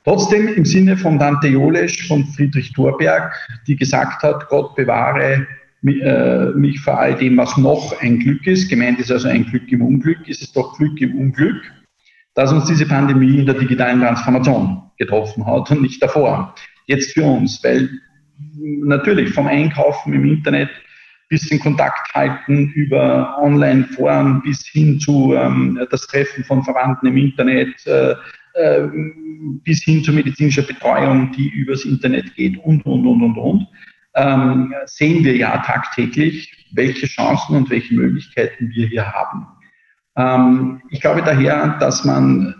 Trotzdem 0.03 0.47
im 0.49 0.65
Sinne 0.65 0.97
von 0.97 1.17
Dante 1.17 1.47
Jolesch, 1.47 2.07
von 2.07 2.25
Friedrich 2.25 2.73
Thorberg, 2.73 3.33
die 3.65 3.75
gesagt 3.75 4.21
hat, 4.21 4.49
Gott 4.49 4.75
bewahre 4.75 5.47
äh, 5.83 6.45
mich 6.57 6.79
vor 6.81 6.99
all 6.99 7.15
dem, 7.15 7.37
was 7.37 7.55
noch 7.57 7.95
ein 8.01 8.19
Glück 8.19 8.45
ist. 8.45 8.69
Gemeint 8.69 8.99
ist 8.99 9.11
also 9.11 9.29
ein 9.29 9.45
Glück 9.45 9.71
im 9.71 9.81
Unglück, 9.81 10.27
ist 10.27 10.41
es 10.41 10.51
doch 10.51 10.77
Glück 10.77 10.99
im 11.01 11.15
Unglück 11.15 11.61
dass 12.35 12.51
uns 12.51 12.65
diese 12.65 12.85
Pandemie 12.85 13.39
in 13.39 13.45
der 13.45 13.55
digitalen 13.55 14.01
Transformation 14.01 14.91
getroffen 14.97 15.45
hat 15.47 15.71
und 15.71 15.81
nicht 15.81 16.03
davor. 16.03 16.53
Jetzt 16.87 17.13
für 17.13 17.23
uns, 17.23 17.63
weil 17.63 17.89
natürlich 18.57 19.31
vom 19.31 19.47
Einkaufen 19.47 20.13
im 20.13 20.25
Internet 20.25 20.69
bis 21.29 21.49
in 21.49 21.59
Kontakt 21.59 22.13
halten 22.13 22.71
über 22.75 23.37
Online-Foren 23.41 24.41
bis 24.43 24.65
hin 24.67 24.99
zu 24.99 25.33
ähm, 25.33 25.79
das 25.89 26.05
Treffen 26.07 26.43
von 26.43 26.63
Verwandten 26.63 27.07
im 27.07 27.17
Internet, 27.17 27.85
äh, 27.87 28.13
äh, 28.53 28.87
bis 29.63 29.83
hin 29.83 30.03
zu 30.03 30.13
medizinischer 30.13 30.61
Betreuung, 30.61 31.31
die 31.31 31.49
übers 31.49 31.83
Internet 31.83 32.35
geht 32.35 32.57
und, 32.63 32.85
und, 32.85 33.05
und, 33.07 33.21
und, 33.23 33.37
und. 33.37 33.67
ähm, 34.15 34.73
sehen 34.85 35.23
wir 35.23 35.35
ja 35.35 35.57
tagtäglich, 35.57 36.67
welche 36.73 37.07
Chancen 37.07 37.55
und 37.55 37.69
welche 37.69 37.93
Möglichkeiten 37.95 38.69
wir 38.69 38.87
hier 38.87 39.11
haben. 39.11 39.47
Ähm, 40.15 40.81
ich 40.89 41.01
glaube 41.01 41.21
daher, 41.21 41.77
dass 41.79 42.05
man 42.05 42.55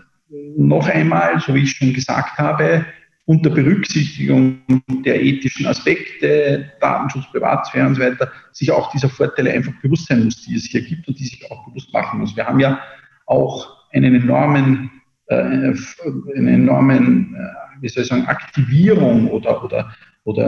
noch 0.56 0.88
einmal, 0.88 1.40
so 1.40 1.54
wie 1.54 1.62
ich 1.62 1.72
schon 1.72 1.94
gesagt 1.94 2.36
habe, 2.38 2.84
unter 3.26 3.50
Berücksichtigung 3.50 4.60
der 5.04 5.20
ethischen 5.22 5.66
Aspekte, 5.66 6.70
Datenschutz, 6.80 7.26
Privatsphäre 7.32 7.88
und 7.88 7.96
so 7.96 8.00
weiter, 8.00 8.30
sich 8.52 8.70
auch 8.70 8.90
dieser 8.92 9.08
Vorteile 9.08 9.52
einfach 9.52 9.72
bewusst 9.82 10.06
sein 10.06 10.24
muss, 10.24 10.42
die 10.42 10.54
es 10.54 10.66
hier 10.66 10.82
gibt 10.82 11.08
und 11.08 11.18
die 11.18 11.24
sich 11.24 11.50
auch 11.50 11.66
bewusst 11.66 11.92
machen 11.92 12.20
muss. 12.20 12.36
Wir 12.36 12.46
haben 12.46 12.60
ja 12.60 12.80
auch 13.26 13.76
einen 13.90 14.14
enormen, 14.14 14.90
äh, 15.26 15.42
einen 15.42 16.48
enormen, 16.48 17.34
äh, 17.34 17.82
wie 17.82 17.88
soll 17.88 18.04
ich 18.04 18.08
sagen, 18.08 18.26
Aktivierung 18.26 19.28
oder, 19.28 19.64
oder, 19.64 19.92
oder 20.22 20.46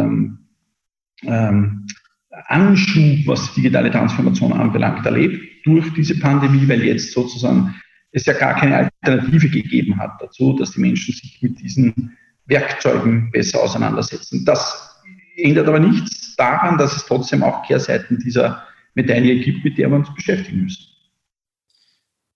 ähm, 1.24 1.86
Anschub, 2.30 3.26
was 3.26 3.54
digitale 3.54 3.90
Transformation 3.90 4.52
anbelangt, 4.52 5.04
erlebt 5.04 5.66
durch 5.66 5.92
diese 5.94 6.18
Pandemie, 6.20 6.68
weil 6.68 6.84
jetzt 6.84 7.12
sozusagen 7.12 7.74
es 8.12 8.24
ja 8.24 8.34
gar 8.34 8.54
keine 8.54 8.90
Alternative 9.04 9.48
gegeben 9.48 9.98
hat 9.98 10.12
dazu, 10.20 10.56
dass 10.56 10.72
die 10.72 10.80
Menschen 10.80 11.12
sich 11.12 11.38
mit 11.42 11.60
diesen 11.60 12.16
Werkzeugen 12.48 13.30
besser 13.30 13.62
auseinandersetzen. 13.62 14.44
Das 14.44 14.96
ändert 15.36 15.68
aber 15.68 15.78
nichts 15.78 16.34
daran, 16.36 16.78
dass 16.78 16.96
es 16.96 17.06
trotzdem 17.06 17.42
auch 17.42 17.62
Kehrseiten 17.66 18.18
dieser 18.18 18.64
Medaille 18.94 19.38
gibt, 19.38 19.64
mit 19.64 19.78
der 19.78 19.90
wir 19.90 19.96
uns 19.96 20.12
beschäftigen 20.14 20.64
müssen. 20.64 20.84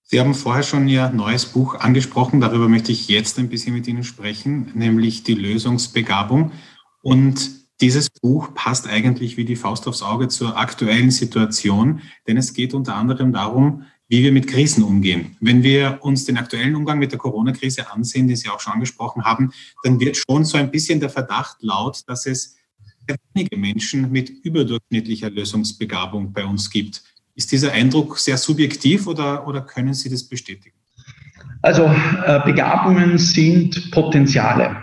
Sie 0.03 0.19
haben 0.19 0.35
vorher 0.35 0.63
schon 0.63 0.87
Ihr 0.87 1.09
neues 1.09 1.45
Buch 1.45 1.75
angesprochen, 1.75 2.39
darüber 2.39 2.69
möchte 2.69 2.91
ich 2.91 3.07
jetzt 3.07 3.39
ein 3.39 3.49
bisschen 3.49 3.73
mit 3.73 3.87
Ihnen 3.87 4.03
sprechen, 4.03 4.71
nämlich 4.75 5.23
die 5.23 5.33
Lösungsbegabung. 5.33 6.51
Und 7.01 7.49
dieses 7.81 8.09
Buch 8.09 8.53
passt 8.53 8.87
eigentlich 8.87 9.37
wie 9.37 9.45
die 9.45 9.55
Faust 9.55 9.87
aufs 9.87 10.03
Auge 10.03 10.27
zur 10.27 10.57
aktuellen 10.57 11.09
Situation, 11.09 12.01
denn 12.27 12.37
es 12.37 12.53
geht 12.53 12.73
unter 12.73 12.95
anderem 12.95 13.33
darum, 13.33 13.85
wie 14.13 14.23
wir 14.23 14.31
mit 14.31 14.45
Krisen 14.45 14.83
umgehen. 14.83 15.35
Wenn 15.39 15.63
wir 15.63 15.97
uns 16.01 16.25
den 16.25 16.37
aktuellen 16.37 16.75
Umgang 16.75 16.99
mit 16.99 17.11
der 17.11 17.17
Corona-Krise 17.17 17.91
ansehen, 17.91 18.27
den 18.27 18.35
Sie 18.35 18.47
auch 18.47 18.59
schon 18.59 18.73
angesprochen 18.73 19.23
haben, 19.23 19.51
dann 19.81 19.99
wird 19.99 20.17
schon 20.17 20.45
so 20.45 20.55
ein 20.55 20.69
bisschen 20.69 20.99
der 20.99 21.09
Verdacht 21.09 21.57
laut, 21.61 22.03
dass 22.05 22.27
es 22.27 22.55
wenige 23.33 23.57
Menschen 23.57 24.11
mit 24.11 24.29
überdurchschnittlicher 24.29 25.31
Lösungsbegabung 25.31 26.31
bei 26.31 26.45
uns 26.45 26.69
gibt. 26.69 27.01
Ist 27.33 27.51
dieser 27.51 27.71
Eindruck 27.71 28.19
sehr 28.19 28.37
subjektiv 28.37 29.07
oder, 29.07 29.47
oder 29.47 29.61
können 29.61 29.95
Sie 29.95 30.11
das 30.11 30.23
bestätigen? 30.23 30.75
Also 31.63 31.85
äh, 31.85 32.39
Begabungen 32.45 33.17
sind 33.17 33.89
Potenziale, 33.89 34.77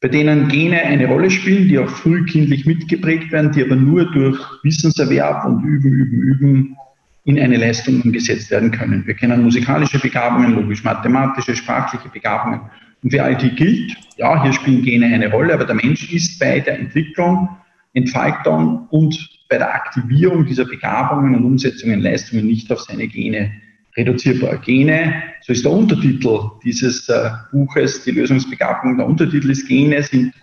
bei 0.00 0.08
denen 0.08 0.48
Gene 0.48 0.82
eine 0.82 1.06
Rolle 1.06 1.30
spielen, 1.30 1.68
die 1.68 1.78
auch 1.78 1.88
frühkindlich 1.88 2.66
mitgeprägt 2.66 3.30
werden, 3.30 3.52
die 3.52 3.62
aber 3.62 3.76
nur 3.76 4.10
durch 4.10 4.40
Wissenserwerb 4.64 5.44
und 5.44 5.62
Üben, 5.62 5.92
Üben, 5.92 6.20
Üben 6.20 6.76
in 7.24 7.38
eine 7.38 7.56
Leistung 7.56 8.02
umgesetzt 8.02 8.50
werden 8.50 8.70
können. 8.70 9.06
Wir 9.06 9.14
kennen 9.14 9.42
musikalische 9.42 9.98
Begabungen, 9.98 10.54
logisch-mathematische, 10.54 11.56
sprachliche 11.56 12.08
Begabungen. 12.08 12.60
Und 13.02 13.10
für 13.10 13.22
all 13.22 13.36
die 13.36 13.50
gilt, 13.50 13.96
ja, 14.16 14.42
hier 14.42 14.52
spielen 14.52 14.82
Gene 14.82 15.06
eine 15.06 15.30
Rolle, 15.30 15.54
aber 15.54 15.64
der 15.64 15.74
Mensch 15.74 16.12
ist 16.12 16.38
bei 16.38 16.60
der 16.60 16.78
Entwicklung, 16.78 17.48
Entfaltung 17.94 18.86
und 18.90 19.16
bei 19.48 19.58
der 19.58 19.74
Aktivierung 19.74 20.44
dieser 20.46 20.64
Begabungen 20.64 21.34
und 21.34 21.44
Umsetzung 21.44 21.90
in 21.90 22.00
Leistungen 22.00 22.46
nicht 22.46 22.70
auf 22.72 22.80
seine 22.80 23.06
Gene 23.06 23.52
reduzierbar. 23.96 24.58
Gene, 24.58 25.22
so 25.42 25.52
ist 25.52 25.64
der 25.64 25.72
Untertitel 25.72 26.50
dieses 26.64 27.08
äh, 27.08 27.30
Buches, 27.52 28.02
die 28.04 28.10
Lösungsbegabung. 28.10 28.96
Der 28.96 29.06
Untertitel 29.06 29.50
ist 29.50 29.68
Gene 29.68 30.02
sind 30.02 30.34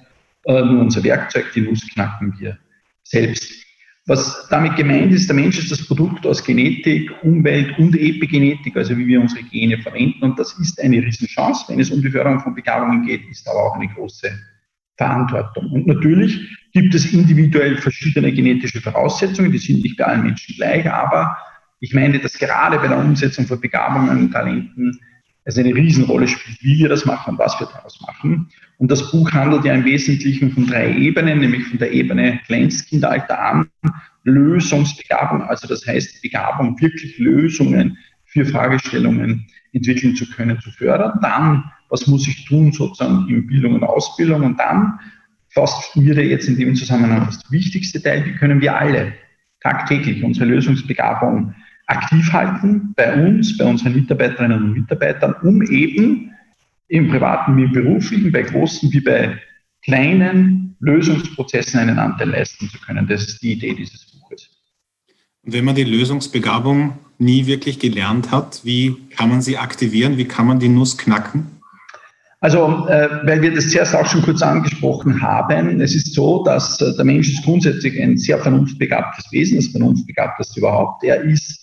äh, 0.45 0.61
nur 0.61 0.81
unser 0.81 1.03
Werkzeug, 1.03 1.51
die 1.53 1.61
Nuss 1.61 1.85
knacken 1.93 2.33
wir 2.39 2.57
selbst. 3.03 3.51
Was 4.11 4.45
damit 4.49 4.75
gemeint 4.75 5.13
ist, 5.13 5.29
der 5.29 5.37
Mensch 5.37 5.57
ist 5.57 5.71
das 5.71 5.87
Produkt 5.87 6.27
aus 6.27 6.43
Genetik, 6.43 7.09
Umwelt 7.23 7.79
und 7.79 7.95
Epigenetik, 7.95 8.75
also 8.75 8.97
wie 8.97 9.07
wir 9.07 9.21
unsere 9.21 9.41
Gene 9.43 9.77
verwenden. 9.77 10.21
Und 10.21 10.37
das 10.37 10.51
ist 10.59 10.81
eine 10.81 10.97
Riesenchance, 10.97 11.63
wenn 11.69 11.79
es 11.79 11.91
um 11.91 12.01
die 12.01 12.09
Förderung 12.09 12.41
von 12.41 12.53
Begabungen 12.53 13.05
geht, 13.05 13.21
ist 13.31 13.47
aber 13.47 13.67
auch 13.67 13.75
eine 13.77 13.87
große 13.87 14.29
Verantwortung. 14.97 15.71
Und 15.71 15.87
natürlich 15.87 16.37
gibt 16.73 16.93
es 16.93 17.13
individuell 17.13 17.77
verschiedene 17.77 18.33
genetische 18.33 18.81
Voraussetzungen, 18.81 19.53
die 19.53 19.59
sind 19.59 19.81
nicht 19.81 19.95
bei 19.95 20.03
allen 20.03 20.23
Menschen 20.23 20.55
gleich, 20.57 20.91
aber 20.91 21.37
ich 21.79 21.93
meine, 21.93 22.19
dass 22.19 22.37
gerade 22.37 22.79
bei 22.79 22.89
der 22.89 22.97
Umsetzung 22.97 23.47
von 23.47 23.61
Begabungen 23.61 24.09
und 24.09 24.31
Talenten 24.31 24.99
es 25.43 25.57
eine 25.57 25.73
Riesenrolle 25.73 26.27
spielt, 26.27 26.61
wie 26.61 26.77
wir 26.79 26.89
das 26.89 27.05
machen 27.05 27.37
was 27.37 27.59
wir 27.59 27.67
daraus 27.67 27.99
machen. 28.01 28.49
Und 28.77 28.91
das 28.91 29.11
Buch 29.11 29.31
handelt 29.31 29.65
ja 29.65 29.73
im 29.73 29.85
Wesentlichen 29.85 30.51
von 30.51 30.67
drei 30.67 30.95
Ebenen, 30.95 31.39
nämlich 31.39 31.65
von 31.65 31.79
der 31.79 31.91
Ebene 31.91 32.39
Kleinskindalter 32.45 33.39
an, 33.39 33.69
Lösungsbegabung, 34.23 35.41
also 35.43 35.67
das 35.67 35.85
heißt 35.87 36.21
Begabung, 36.21 36.79
wirklich 36.79 37.17
Lösungen 37.17 37.97
für 38.25 38.45
Fragestellungen 38.45 39.47
entwickeln 39.73 40.15
zu 40.15 40.29
können, 40.29 40.59
zu 40.61 40.71
fördern. 40.71 41.19
Dann, 41.21 41.63
was 41.89 42.07
muss 42.07 42.27
ich 42.27 42.45
tun 42.45 42.71
sozusagen 42.71 43.27
in 43.27 43.47
Bildung 43.47 43.75
und 43.75 43.83
Ausbildung? 43.83 44.43
Und 44.43 44.59
dann, 44.59 44.99
fast 45.49 45.95
wäre 45.95 46.21
jetzt 46.21 46.47
in 46.47 46.57
dem 46.57 46.75
Zusammenhang 46.75 47.25
das 47.25 47.39
wichtigste 47.51 48.01
Teil, 48.01 48.25
wie 48.25 48.35
können 48.35 48.61
wir 48.61 48.77
alle 48.77 49.13
tagtäglich 49.61 50.23
unsere 50.23 50.45
Lösungsbegabung 50.45 51.53
aktiv 51.91 52.31
halten 52.31 52.93
bei 52.95 53.13
uns, 53.13 53.57
bei 53.57 53.65
unseren 53.65 53.93
Mitarbeiterinnen 53.93 54.63
und 54.63 54.73
Mitarbeitern, 54.73 55.35
um 55.43 55.61
eben 55.61 56.31
im 56.87 57.09
privaten 57.09 57.57
wie 57.57 57.63
im 57.63 57.71
beruflichen, 57.71 58.31
bei 58.31 58.43
großen 58.43 58.91
wie 58.91 59.01
bei 59.01 59.37
kleinen 59.83 60.75
Lösungsprozessen 60.79 61.79
einen 61.79 61.99
Anteil 61.99 62.29
leisten 62.29 62.69
zu 62.69 62.79
können. 62.79 63.07
Das 63.07 63.25
ist 63.27 63.41
die 63.41 63.53
Idee 63.53 63.73
dieses 63.73 64.05
Buches. 64.11 64.49
Und 65.43 65.53
wenn 65.53 65.65
man 65.65 65.75
die 65.75 65.83
Lösungsbegabung 65.83 66.97
nie 67.17 67.45
wirklich 67.45 67.79
gelernt 67.79 68.31
hat, 68.31 68.61
wie 68.63 68.95
kann 69.15 69.29
man 69.29 69.41
sie 69.41 69.57
aktivieren? 69.57 70.17
Wie 70.17 70.25
kann 70.25 70.47
man 70.47 70.59
die 70.59 70.69
Nuss 70.69 70.97
knacken? 70.97 71.47
Also, 72.39 72.87
äh, 72.87 73.07
weil 73.23 73.41
wir 73.43 73.53
das 73.53 73.69
zuerst 73.69 73.95
auch 73.95 74.07
schon 74.07 74.23
kurz 74.23 74.41
angesprochen 74.41 75.21
haben, 75.21 75.79
es 75.79 75.93
ist 75.93 76.15
so, 76.15 76.43
dass 76.43 76.81
äh, 76.81 76.95
der 76.95 77.05
Mensch 77.05 77.29
ist 77.29 77.43
grundsätzlich 77.43 78.01
ein 78.01 78.17
sehr 78.17 78.39
vernunftbegabtes 78.39 79.31
Wesen, 79.31 79.57
das 79.57 79.67
vernunftbegabteste 79.67 80.59
überhaupt. 80.59 81.03
Er 81.03 81.21
ist 81.21 81.60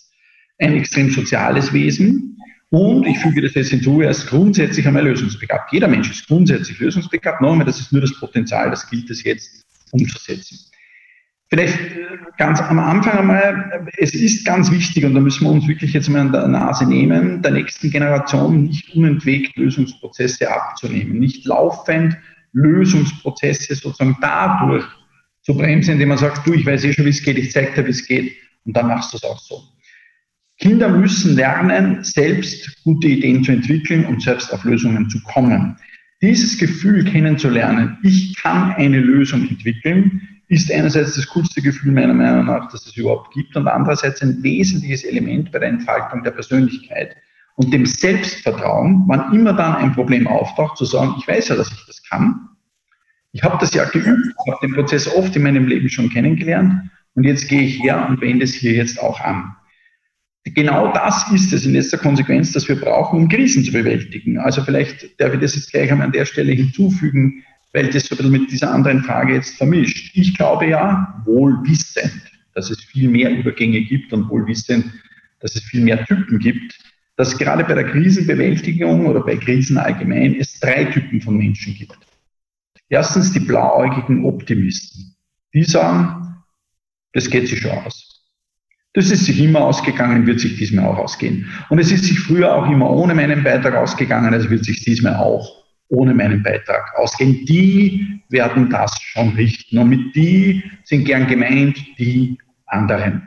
ein 0.59 0.75
extrem 0.75 1.09
soziales 1.09 1.73
Wesen. 1.73 2.37
Und 2.69 3.07
ich 3.07 3.17
füge 3.17 3.41
das 3.41 3.55
jetzt 3.55 3.69
hinzu, 3.69 4.01
er 4.01 4.11
ist 4.11 4.27
grundsätzlich 4.27 4.85
einmal 4.85 5.07
lösungsbegabt. 5.07 5.73
Jeder 5.73 5.87
Mensch 5.87 6.11
ist 6.11 6.27
grundsätzlich 6.27 6.79
lösungsbegabt. 6.79 7.41
Nochmal, 7.41 7.65
das 7.65 7.79
ist 7.79 7.91
nur 7.91 8.01
das 8.01 8.13
Potenzial, 8.19 8.69
das 8.69 8.87
gilt 8.87 9.09
es 9.09 9.23
jetzt 9.23 9.65
umzusetzen. 9.91 10.59
Vielleicht 11.49 11.79
äh, 11.79 12.05
ganz 12.37 12.61
am 12.61 12.77
Anfang 12.77 13.17
einmal, 13.17 13.89
es 13.97 14.13
ist 14.13 14.45
ganz 14.45 14.69
wichtig, 14.69 15.03
und 15.03 15.15
da 15.15 15.19
müssen 15.19 15.45
wir 15.45 15.51
uns 15.51 15.67
wirklich 15.67 15.93
jetzt 15.93 16.07
mal 16.07 16.21
an 16.21 16.31
der 16.31 16.47
Nase 16.47 16.85
nehmen, 16.85 17.41
der 17.41 17.51
nächsten 17.51 17.89
Generation 17.89 18.65
nicht 18.65 18.95
unentwegt 18.95 19.57
Lösungsprozesse 19.57 20.51
abzunehmen, 20.51 21.17
nicht 21.17 21.45
laufend 21.45 22.15
Lösungsprozesse 22.53 23.73
sozusagen 23.73 24.17
dadurch 24.21 24.85
zu 25.41 25.55
bremsen, 25.55 25.93
indem 25.93 26.09
man 26.09 26.19
sagt, 26.19 26.45
du, 26.45 26.53
ich 26.53 26.67
weiß 26.67 26.83
eh 26.83 26.93
schon, 26.93 27.05
wie 27.05 27.09
es 27.09 27.23
geht, 27.23 27.39
ich 27.39 27.51
zeige 27.51 27.73
dir, 27.73 27.87
wie 27.87 27.91
es 27.91 28.05
geht, 28.05 28.33
und 28.65 28.77
dann 28.77 28.87
machst 28.87 29.11
du 29.13 29.17
es 29.17 29.23
auch 29.23 29.39
so. 29.39 29.63
Kinder 30.59 30.89
müssen 30.89 31.35
lernen, 31.35 32.03
selbst 32.03 32.83
gute 32.83 33.07
Ideen 33.07 33.43
zu 33.43 33.53
entwickeln 33.53 34.05
und 34.05 34.21
selbst 34.21 34.53
auf 34.53 34.65
Lösungen 34.65 35.09
zu 35.09 35.21
kommen. 35.23 35.77
Dieses 36.21 36.57
Gefühl 36.57 37.05
kennenzulernen, 37.05 37.97
ich 38.03 38.35
kann 38.35 38.73
eine 38.73 38.99
Lösung 38.99 39.47
entwickeln, 39.47 40.21
ist 40.49 40.69
einerseits 40.71 41.15
das 41.15 41.27
coolste 41.27 41.61
Gefühl 41.61 41.93
meiner 41.93 42.13
Meinung 42.13 42.47
nach, 42.47 42.69
dass 42.71 42.85
es 42.85 42.97
überhaupt 42.97 43.33
gibt 43.33 43.55
und 43.55 43.67
andererseits 43.67 44.21
ein 44.21 44.43
wesentliches 44.43 45.03
Element 45.05 45.51
bei 45.51 45.59
der 45.59 45.69
Entfaltung 45.69 46.23
der 46.23 46.31
Persönlichkeit 46.31 47.15
und 47.55 47.73
dem 47.73 47.85
Selbstvertrauen, 47.85 49.03
wann 49.07 49.33
immer 49.33 49.53
dann 49.53 49.75
ein 49.75 49.93
Problem 49.93 50.27
auftaucht, 50.27 50.77
zu 50.77 50.85
sagen, 50.85 51.15
ich 51.19 51.27
weiß 51.27 51.49
ja, 51.49 51.55
dass 51.55 51.71
ich 51.71 51.85
das 51.85 52.03
kann. 52.03 52.49
Ich 53.31 53.43
habe 53.43 53.57
das 53.61 53.73
ja 53.73 53.85
geübt, 53.85 54.35
habe 54.47 54.57
den 54.61 54.73
Prozess 54.73 55.07
oft 55.07 55.33
in 55.35 55.43
meinem 55.43 55.67
Leben 55.67 55.87
schon 55.87 56.09
kennengelernt 56.09 56.89
und 57.13 57.23
jetzt 57.23 57.47
gehe 57.47 57.61
ich 57.61 57.81
her 57.81 58.07
und 58.09 58.19
wende 58.19 58.43
es 58.43 58.53
hier 58.53 58.73
jetzt 58.73 58.99
auch 58.99 59.21
an. 59.21 59.55
Genau 60.45 60.93
das 60.93 61.31
ist 61.31 61.53
es 61.53 61.65
in 61.65 61.73
letzter 61.73 61.97
Konsequenz, 61.97 62.53
das 62.53 62.67
wir 62.67 62.79
brauchen, 62.79 63.19
um 63.19 63.27
Krisen 63.29 63.63
zu 63.63 63.71
bewältigen. 63.71 64.37
Also 64.37 64.63
vielleicht 64.63 65.19
darf 65.19 65.33
ich 65.33 65.39
das 65.39 65.55
jetzt 65.55 65.71
gleich 65.71 65.91
an 65.91 66.11
der 66.11 66.25
Stelle 66.25 66.53
hinzufügen, 66.53 67.43
weil 67.73 67.89
das 67.89 68.05
so 68.05 68.15
ein 68.15 68.17
bisschen 68.17 68.31
mit 68.31 68.51
dieser 68.51 68.71
anderen 68.71 69.03
Frage 69.03 69.33
jetzt 69.33 69.57
vermischt. 69.57 70.15
Ich 70.15 70.35
glaube 70.35 70.67
ja, 70.67 71.21
wohlwissend, 71.25 72.21
dass 72.53 72.69
es 72.69 72.83
viel 72.83 73.09
mehr 73.09 73.31
Übergänge 73.31 73.81
gibt 73.81 74.11
und 74.13 74.29
wohlwissend, 74.29 74.85
dass 75.39 75.55
es 75.55 75.63
viel 75.63 75.81
mehr 75.81 76.03
Typen 76.05 76.39
gibt, 76.39 76.79
dass 77.15 77.37
gerade 77.37 77.65
bei 77.65 77.75
der 77.75 77.91
Krisenbewältigung 77.91 79.05
oder 79.05 79.21
bei 79.21 79.35
Krisen 79.35 79.77
allgemein 79.77 80.35
es 80.39 80.59
drei 80.59 80.85
Typen 80.85 81.21
von 81.21 81.37
Menschen 81.37 81.75
gibt. 81.75 81.97
Erstens 82.87 83.33
die 83.33 83.41
blauäugigen 83.41 84.25
Optimisten. 84.25 85.15
Die 85.53 85.63
sagen, 85.63 86.43
das 87.13 87.29
geht 87.29 87.47
sich 87.47 87.59
schon 87.59 87.71
aus. 87.71 88.08
Das 88.99 89.11
ist 89.11 89.27
sich 89.27 89.41
immer 89.41 89.61
ausgegangen, 89.61 90.27
wird 90.27 90.41
sich 90.41 90.57
diesmal 90.57 90.83
auch 90.83 90.97
ausgehen. 90.97 91.47
Und 91.69 91.79
es 91.79 91.89
ist 91.89 92.03
sich 92.03 92.19
früher 92.19 92.53
auch 92.53 92.69
immer 92.69 92.89
ohne 92.89 93.15
meinen 93.15 93.45
Beitrag 93.45 93.73
ausgegangen, 93.75 94.33
also 94.33 94.49
wird 94.49 94.65
sich 94.65 94.83
diesmal 94.83 95.15
auch 95.15 95.63
ohne 95.87 96.13
meinen 96.13 96.43
Beitrag 96.43 96.93
ausgehen. 96.97 97.45
Die 97.45 98.21
werden 98.27 98.69
das 98.69 98.91
schon 99.01 99.29
richten. 99.29 99.77
Nur 99.77 99.85
mit 99.85 100.13
die 100.17 100.61
sind 100.83 101.05
gern 101.05 101.27
gemeint 101.27 101.77
die 101.97 102.37
anderen. 102.65 103.21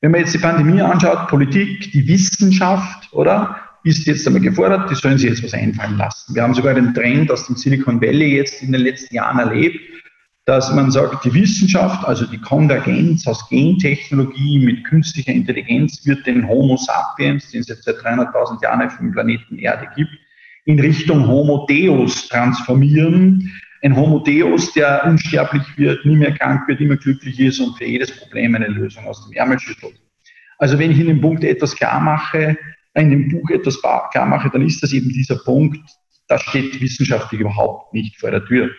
Wenn 0.00 0.10
man 0.10 0.22
jetzt 0.22 0.34
die 0.34 0.38
Pandemie 0.38 0.80
anschaut, 0.80 1.28
Politik, 1.28 1.92
die 1.92 2.08
Wissenschaft, 2.08 3.08
oder? 3.12 3.60
Ist 3.84 4.08
jetzt 4.08 4.26
einmal 4.26 4.42
gefordert, 4.42 4.90
die 4.90 4.96
sollen 4.96 5.18
sich 5.18 5.30
jetzt 5.30 5.44
was 5.44 5.54
einfallen 5.54 5.98
lassen. 5.98 6.34
Wir 6.34 6.42
haben 6.42 6.54
sogar 6.54 6.74
den 6.74 6.92
Trend 6.94 7.30
aus 7.30 7.46
dem 7.46 7.54
Silicon 7.54 8.00
Valley 8.00 8.34
jetzt 8.38 8.60
in 8.60 8.72
den 8.72 8.80
letzten 8.80 9.14
Jahren 9.14 9.38
erlebt, 9.38 9.78
dass 10.46 10.72
man 10.72 10.92
sagt, 10.92 11.24
die 11.24 11.34
Wissenschaft, 11.34 12.06
also 12.06 12.24
die 12.24 12.40
Konvergenz 12.40 13.26
aus 13.26 13.48
Gentechnologie 13.48 14.60
mit 14.60 14.84
künstlicher 14.84 15.32
Intelligenz 15.32 16.06
wird 16.06 16.24
den 16.24 16.46
Homo 16.46 16.76
sapiens, 16.76 17.50
den 17.50 17.62
es 17.62 17.68
jetzt 17.68 17.82
seit 17.82 17.96
300.000 17.96 18.62
Jahren 18.62 18.82
auf 18.82 18.96
dem 18.96 19.10
Planeten 19.10 19.58
Erde 19.58 19.88
gibt, 19.96 20.12
in 20.64 20.78
Richtung 20.78 21.26
Homo 21.26 21.66
Deus 21.68 22.28
transformieren. 22.28 23.52
Ein 23.82 23.96
Homo 23.96 24.20
Deus, 24.20 24.72
der 24.72 25.04
unsterblich 25.04 25.64
wird, 25.76 26.06
nie 26.06 26.16
mehr 26.16 26.32
krank 26.32 26.68
wird, 26.68 26.80
immer 26.80 26.96
glücklich 26.96 27.40
ist 27.40 27.58
und 27.58 27.76
für 27.76 27.84
jedes 27.84 28.16
Problem 28.16 28.54
eine 28.54 28.68
Lösung 28.68 29.04
aus 29.04 29.24
dem 29.26 29.32
Ärmel 29.36 29.58
schüttelt. 29.58 30.00
Also 30.58 30.78
wenn 30.78 30.92
ich 30.92 31.00
in 31.00 31.08
dem 31.08 31.20
Punkt 31.20 31.42
etwas 31.42 31.74
klar 31.74 31.98
mache, 31.98 32.56
in 32.94 33.10
dem 33.10 33.28
Buch 33.30 33.50
etwas 33.50 33.82
klar 33.82 34.26
mache, 34.26 34.48
dann 34.50 34.62
ist 34.62 34.80
das 34.80 34.92
eben 34.92 35.08
dieser 35.08 35.36
Punkt, 35.36 35.78
da 36.28 36.38
steht 36.38 36.80
wissenschaftlich 36.80 37.40
überhaupt 37.40 37.92
nicht 37.92 38.18
vor 38.20 38.30
der 38.30 38.44
Tür. 38.44 38.70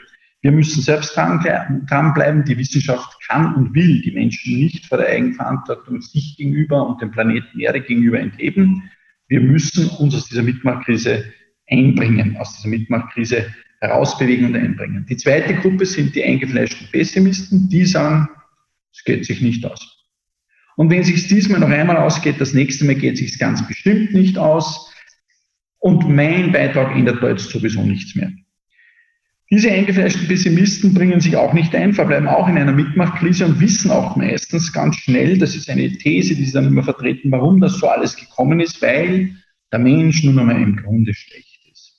Wir 0.48 0.54
müssen 0.54 0.82
selbst 0.82 1.18
dranbleiben. 1.18 2.46
Die 2.46 2.58
Wissenschaft 2.58 3.18
kann 3.28 3.54
und 3.56 3.76
will 3.76 4.02
die 4.02 4.12
Menschen 4.12 4.58
nicht 4.58 4.86
vor 4.86 4.98
der 4.98 5.10
Eigenverantwortung 5.10 6.02
sich 6.02 6.38
gegenüber 6.38 6.88
und 6.88 7.02
dem 7.02 7.12
Planeten 7.12 7.60
Erde 7.60 7.82
gegenüber 7.82 8.18
entheben. 8.18 8.90
Wir 9.28 9.42
müssen 9.42 9.90
uns 9.90 10.16
aus 10.16 10.30
dieser 10.30 10.44
Mitmachkrise 10.44 11.26
einbringen, 11.70 12.38
aus 12.38 12.56
dieser 12.56 12.70
Mitmachkrise 12.70 13.54
herausbewegen 13.82 14.46
und 14.46 14.56
einbringen. 14.56 15.06
Die 15.10 15.18
zweite 15.18 15.54
Gruppe 15.54 15.86
sind 15.86 16.16
die 16.16 16.24
eingefleischten 16.24 16.88
Pessimisten, 16.94 17.68
die 17.68 17.86
sagen, 17.86 18.30
es 18.94 19.04
geht 19.04 19.26
sich 19.26 19.42
nicht 19.42 19.66
aus. 19.66 20.08
Und 20.78 20.90
wenn 20.90 21.02
es 21.02 21.08
sich 21.08 21.28
diesmal 21.28 21.60
noch 21.60 21.68
einmal 21.68 21.98
ausgeht, 21.98 22.40
das 22.40 22.54
nächste 22.54 22.86
Mal 22.86 22.96
geht 22.96 23.16
es 23.16 23.20
sich 23.20 23.38
ganz 23.38 23.68
bestimmt 23.68 24.14
nicht 24.14 24.38
aus. 24.38 24.94
Und 25.80 26.08
mein 26.08 26.54
Beitrag 26.54 26.96
ändert 26.96 27.22
da 27.22 27.32
jetzt 27.32 27.50
sowieso 27.50 27.84
nichts 27.84 28.16
mehr. 28.16 28.32
Diese 29.50 29.72
eingefleischten 29.72 30.28
Pessimisten 30.28 30.94
bringen 30.94 31.22
sich 31.22 31.38
auch 31.38 31.54
nicht 31.54 31.74
ein, 31.74 31.94
verbleiben 31.94 32.28
auch 32.28 32.50
in 32.50 32.58
einer 32.58 32.74
Mitmachkrise 32.74 33.46
und 33.46 33.62
wissen 33.62 33.92
auch 33.92 34.18
meistens 34.18 34.74
ganz 34.74 34.98
schnell, 34.98 35.38
das 35.38 35.56
ist 35.56 35.70
eine 35.70 35.90
These, 35.90 36.36
die 36.36 36.44
sie 36.44 36.52
dann 36.52 36.68
immer 36.68 36.84
vertreten, 36.84 37.32
warum 37.32 37.62
das 37.62 37.78
so 37.78 37.88
alles 37.88 38.18
gekommen 38.18 38.60
ist, 38.60 38.82
weil 38.82 39.36
der 39.72 39.80
Mensch 39.80 40.22
nun 40.26 40.38
einmal 40.38 40.62
im 40.62 40.76
Grunde 40.76 41.14
schlecht 41.14 41.62
ist. 41.72 41.94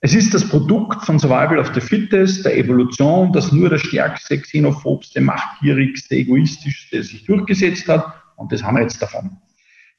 Es 0.00 0.12
ist 0.12 0.34
das 0.34 0.48
Produkt 0.48 1.04
von 1.06 1.20
Survival 1.20 1.60
of 1.60 1.72
the 1.72 1.80
Fittest, 1.80 2.44
der 2.44 2.56
Evolution, 2.58 3.32
dass 3.32 3.52
nur 3.52 3.70
der 3.70 3.78
stärkste, 3.78 4.40
xenophobste, 4.40 5.20
machtgierigste, 5.20 6.16
egoistischste 6.16 7.04
sich 7.04 7.24
durchgesetzt 7.26 7.86
hat 7.86 8.12
und 8.36 8.50
das 8.50 8.64
haben 8.64 8.76
wir 8.76 8.82
jetzt 8.82 9.00
davon. 9.00 9.36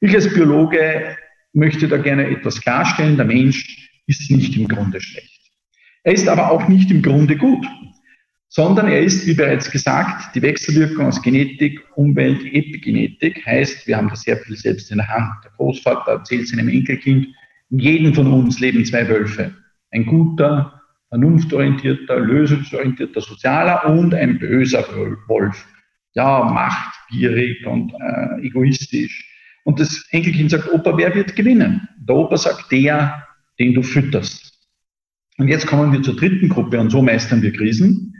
Ich 0.01 0.13
als 0.13 0.33
Biologe 0.33 1.15
möchte 1.53 1.87
da 1.87 1.95
gerne 1.95 2.27
etwas 2.27 2.59
klarstellen, 2.59 3.15
der 3.15 3.25
Mensch 3.25 3.89
ist 4.05 4.29
nicht 4.29 4.57
im 4.57 4.67
Grunde 4.67 4.99
schlecht. 4.99 5.32
Er 6.03 6.13
ist 6.13 6.27
aber 6.27 6.51
auch 6.51 6.67
nicht 6.67 6.91
im 6.91 7.01
Grunde 7.01 7.37
gut, 7.37 7.65
sondern 8.49 8.87
er 8.87 9.01
ist, 9.01 9.25
wie 9.25 9.33
bereits 9.33 9.71
gesagt, 9.71 10.35
die 10.35 10.41
Wechselwirkung 10.41 11.07
aus 11.07 11.21
Genetik, 11.21 11.81
Umwelt, 11.95 12.43
Epigenetik, 12.45 13.45
heißt, 13.45 13.87
wir 13.87 13.97
haben 13.97 14.09
da 14.09 14.15
sehr 14.15 14.37
viel 14.37 14.57
selbst 14.57 14.91
in 14.91 14.97
der 14.97 15.07
Hand. 15.07 15.31
Der 15.43 15.51
Großvater 15.57 16.11
erzählt 16.11 16.47
seinem 16.47 16.67
Enkelkind, 16.67 17.27
in 17.69 17.79
jedem 17.79 18.13
von 18.13 18.27
uns 18.27 18.59
leben 18.59 18.85
zwei 18.85 19.07
Wölfe. 19.07 19.55
Ein 19.91 20.05
guter, 20.05 20.81
vernunftorientierter, 21.09 22.19
lösungsorientierter 22.19 23.21
Sozialer 23.21 23.85
und 23.85 24.13
ein 24.13 24.37
böser 24.39 24.85
Wolf. 25.27 25.65
Ja, 26.13 26.43
machtgierig 26.43 27.65
und 27.65 27.93
äh, 27.93 28.45
egoistisch. 28.45 29.29
Und 29.63 29.79
das 29.79 30.05
Enkelkind 30.11 30.51
sagt, 30.51 30.71
Opa, 30.71 30.97
wer 30.97 31.15
wird 31.15 31.35
gewinnen? 31.35 31.87
Der 31.97 32.15
Opa 32.15 32.37
sagt, 32.37 32.71
der, 32.71 33.25
den 33.57 33.73
du 33.73 33.81
fütterst. 33.81 34.52
Und 35.37 35.47
jetzt 35.47 35.67
kommen 35.67 35.91
wir 35.91 36.03
zur 36.03 36.15
dritten 36.15 36.49
Gruppe 36.49 36.79
und 36.79 36.89
so 36.89 37.01
meistern 37.01 37.41
wir 37.41 37.53
Krisen. 37.53 38.15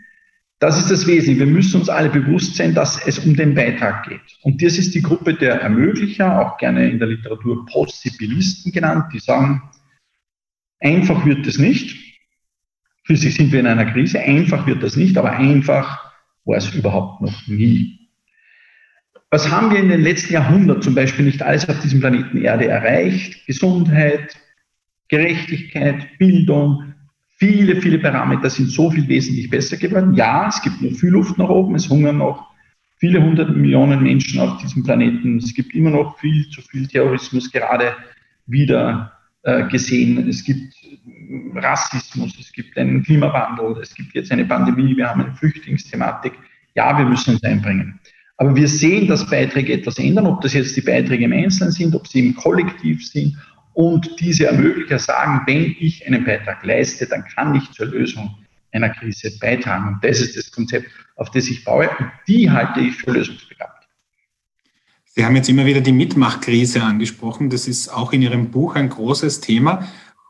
Das 0.60 0.80
ist 0.80 0.89
das 0.89 1.06
Wesentliche. 1.08 1.39
Wir 1.41 1.45
müssen 1.45 1.80
uns 1.82 1.89
alle 1.89 2.10
bewusst 2.10 2.56
sein, 2.56 2.73
dass 2.73 3.06
es 3.06 3.19
um 3.19 3.36
den 3.36 3.54
Beitrag 3.54 4.08
geht. 4.08 4.21
Und 4.43 4.63
das 4.63 4.78
ist 4.78 4.95
die 4.95 5.02
Gruppe 5.02 5.34
der 5.34 5.62
Ermöglicher, 5.62 6.39
auch 6.39 6.58
gerne 6.58 6.89
in 6.89 6.99
der 6.99 7.10
Literatur 7.10 7.65
Possibilisten 7.65 8.71
genannt, 8.71 9.06
die 9.13 9.19
sagen, 9.19 9.62
einfach 10.80 11.26
wird 11.26 11.45
es 11.45 11.58
nicht. 11.58 11.99
Schließlich 13.04 13.36
sind 13.36 13.52
wir 13.52 13.60
in 13.60 13.67
einer 13.67 13.91
Krise. 13.91 14.21
Einfach 14.21 14.65
wird 14.65 14.82
das 14.82 14.95
nicht, 14.95 15.17
aber 15.17 15.34
einfach 15.34 16.13
war 16.45 16.58
es 16.58 16.73
überhaupt 16.73 17.21
noch 17.21 17.47
nie. 17.47 17.99
Was 19.30 19.52
haben 19.52 19.71
wir 19.71 19.80
in 19.80 19.89
den 19.89 20.02
letzten 20.02 20.34
Jahrhunderten 20.34 20.84
zum 20.84 20.95
Beispiel 20.95 21.26
nicht 21.26 21.41
alles 21.41 21.67
auf 21.67 21.80
diesem 21.82 21.99
Planeten 21.99 22.38
Erde 22.38 22.67
erreicht? 22.67 23.45
Gesundheit, 23.47 24.38
Gerechtigkeit, 25.10 26.17
Bildung, 26.19 26.92
Viele, 27.43 27.82
viele 27.82 27.99
Parameter 27.99 28.49
sind 28.49 28.69
so 28.69 28.89
viel 28.89 29.06
wesentlich 29.10 29.49
besser 29.49 29.75
geworden. 29.75 30.13
Ja, 30.13 30.47
es 30.47 30.62
gibt 30.62 30.82
noch 30.82 30.97
viel 30.97 31.10
Luft 31.10 31.38
nach 31.38 31.49
oben, 31.49 31.75
es 31.75 31.89
hungern 31.89 32.19
noch 32.19 32.47
viele 32.99 33.21
hundert 33.21 33.53
Millionen 33.53 34.01
Menschen 34.01 34.39
auf 34.39 34.62
diesem 34.62 34.82
Planeten. 34.82 35.39
Es 35.39 35.53
gibt 35.53 35.75
immer 35.75 35.89
noch 35.89 36.17
viel 36.19 36.47
zu 36.47 36.62
viel 36.62 36.88
Terrorismus 36.88 37.51
gerade 37.51 37.97
wieder 38.45 39.12
äh, 39.41 39.67
gesehen. 39.67 40.25
Es 40.29 40.45
gibt 40.45 40.73
Rassismus, 41.53 42.34
es 42.39 42.53
gibt 42.53 42.77
einen 42.77 43.03
Klimawandel, 43.03 43.75
es 43.82 43.93
gibt 43.93 44.15
jetzt 44.15 44.32
eine 44.32 44.45
Pandemie, 44.45 44.95
wir 44.95 45.10
haben 45.10 45.19
eine 45.19 45.36
Flüchtlingsthematik. 45.36 46.32
Ja, 46.75 46.97
wir 46.97 47.03
müssen 47.03 47.34
uns 47.34 47.43
einbringen. 47.43 47.99
Aber 48.38 48.56
wir 48.56 48.69
sehen, 48.69 49.08
dass 49.08 49.29
Beiträge 49.29 49.73
etwas 49.73 49.99
ändern, 49.99 50.27
ob 50.27 50.39
das 50.39 50.53
jetzt 50.53 50.77
die 50.77 50.82
Beiträge 50.82 51.25
im 51.25 51.34
Einzelnen 51.34 51.73
sind, 51.73 51.93
ob 51.93 52.08
sie 52.08 52.25
im 52.25 52.36
Kollektiv 52.36 53.06
sind 53.06 53.36
und 53.73 54.19
diese 54.19 54.45
Ermöglicher 54.45 54.99
sagen, 54.99 55.41
wenn 55.45 55.75
ich 55.79 56.05
einen 56.05 56.23
Beitrag 56.23 56.63
leiste, 56.63 57.07
dann 57.07 57.25
kann 57.25 57.55
ich 57.55 57.71
zur 57.71 57.88
Lösung 57.88 58.36
einer 58.71 58.89
Krise 58.89 59.38
beitragen. 59.39 59.88
Und 59.88 60.03
das 60.03 60.19
ist 60.19 60.38
das 60.38 60.51
Konzept, 60.51 60.89
auf 61.15 61.31
das 61.31 61.47
ich 61.47 61.63
baue. 61.63 61.89
Und 61.99 62.12
die 62.27 62.49
halte 62.49 62.79
ich 62.79 62.95
für 62.95 63.12
lösungsbegabt. 63.12 63.88
Sie 65.05 65.25
haben 65.25 65.36
jetzt 65.36 65.49
immer 65.49 65.65
wieder 65.65 65.81
die 65.81 65.91
Mitmachkrise 65.91 66.81
angesprochen. 66.81 67.49
Das 67.49 67.67
ist 67.67 67.89
auch 67.89 68.13
in 68.13 68.21
Ihrem 68.21 68.49
Buch 68.49 68.75
ein 68.75 68.89
großes 68.89 69.41
Thema. 69.41 69.88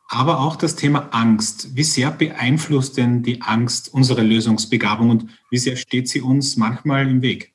Aber 0.09 0.41
auch 0.41 0.57
das 0.57 0.75
Thema 0.75 1.09
Angst. 1.11 1.75
Wie 1.75 1.83
sehr 1.83 2.11
beeinflusst 2.11 2.97
denn 2.97 3.23
die 3.23 3.41
Angst 3.41 3.93
unsere 3.93 4.21
Lösungsbegabung 4.21 5.09
und 5.09 5.25
wie 5.49 5.57
sehr 5.57 5.75
steht 5.75 6.09
sie 6.09 6.21
uns 6.21 6.57
manchmal 6.57 7.09
im 7.09 7.21
Weg? 7.21 7.53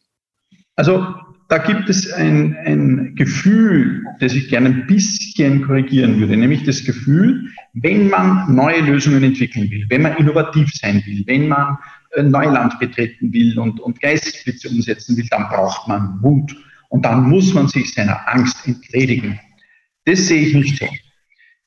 Also 0.74 1.14
da 1.49 1.57
gibt 1.57 1.89
es 1.89 2.13
ein, 2.13 2.57
ein 2.65 3.15
Gefühl, 3.15 4.05
das 4.21 4.35
ich 4.35 4.49
gerne 4.49 4.69
ein 4.69 4.87
bisschen 4.87 5.63
korrigieren 5.63 6.21
würde, 6.21 6.37
nämlich 6.37 6.65
das 6.65 6.85
Gefühl, 6.85 7.49
wenn 7.73 8.09
man 8.09 8.55
neue 8.55 8.83
Lösungen 8.83 9.23
entwickeln 9.25 9.71
will, 9.71 9.87
wenn 9.89 10.03
man 10.03 10.17
innovativ 10.17 10.71
sein 10.75 11.03
will, 11.07 11.25
wenn 11.27 11.49
man 11.49 11.79
äh, 12.13 12.23
Neuland 12.23 12.79
betreten 12.79 13.33
will 13.33 13.59
und, 13.59 13.81
und 13.81 14.01
Geistesblitze 14.01 14.69
umsetzen 14.69 15.17
will, 15.17 15.27
dann 15.31 15.49
braucht 15.49 15.89
man 15.89 16.21
Mut. 16.21 16.55
Und 16.91 17.05
dann 17.05 17.29
muss 17.29 17.55
man 17.55 17.69
sich 17.69 17.93
seiner 17.93 18.29
Angst 18.29 18.67
entledigen. 18.67 19.41
Das 20.05 20.27
sehe 20.27 20.47
ich 20.47 20.55
nicht 20.55 20.79
so. 20.79 20.89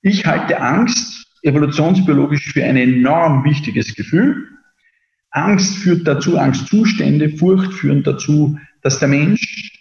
Ich 0.02 0.26
halte 0.26 0.60
Angst 0.60 1.28
evolutionsbiologisch 1.44 2.54
für 2.54 2.64
ein 2.64 2.78
enorm 2.78 3.44
wichtiges 3.44 3.96
Gefühl. 3.96 4.48
Angst 5.32 5.78
führt 5.78 6.08
dazu, 6.08 6.38
Angstzustände, 6.38 7.30
Furcht 7.30 7.74
führen 7.74 8.04
dazu, 8.04 8.58
dass 8.82 9.00
der 9.00 9.08
Mensch 9.08 9.72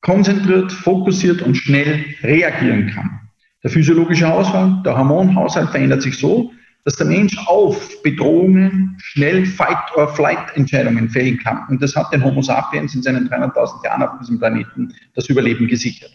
konzentriert, 0.00 0.72
fokussiert 0.72 1.42
und 1.42 1.56
schnell 1.56 2.04
reagieren 2.22 2.90
kann. 2.90 3.20
Der 3.62 3.70
physiologische 3.70 4.28
Haushalt, 4.28 4.86
der 4.86 4.96
Hormonhaushalt 4.96 5.70
verändert 5.70 6.02
sich 6.02 6.16
so, 6.16 6.52
dass 6.84 6.96
der 6.96 7.06
Mensch 7.06 7.36
auf 7.46 8.02
Bedrohungen 8.02 8.96
schnell 8.98 9.44
Fight-or-Flight-Entscheidungen 9.44 11.10
fällen 11.10 11.38
kann. 11.38 11.66
Und 11.68 11.82
das 11.82 11.94
hat 11.96 12.12
den 12.12 12.24
Homo 12.24 12.40
sapiens 12.40 12.94
in 12.94 13.02
seinen 13.02 13.28
300.000 13.28 13.84
Jahren 13.84 14.02
auf 14.02 14.18
diesem 14.20 14.38
Planeten 14.38 14.94
das 15.14 15.28
Überleben 15.28 15.66
gesichert. 15.66 16.12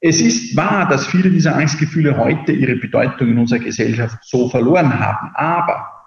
Es 0.00 0.20
ist 0.20 0.56
wahr, 0.56 0.88
dass 0.88 1.06
viele 1.06 1.30
dieser 1.30 1.56
Angstgefühle 1.56 2.16
heute 2.16 2.52
ihre 2.52 2.76
Bedeutung 2.76 3.28
in 3.28 3.38
unserer 3.38 3.58
Gesellschaft 3.58 4.18
so 4.22 4.48
verloren 4.48 4.98
haben. 4.98 5.30
Aber 5.34 5.97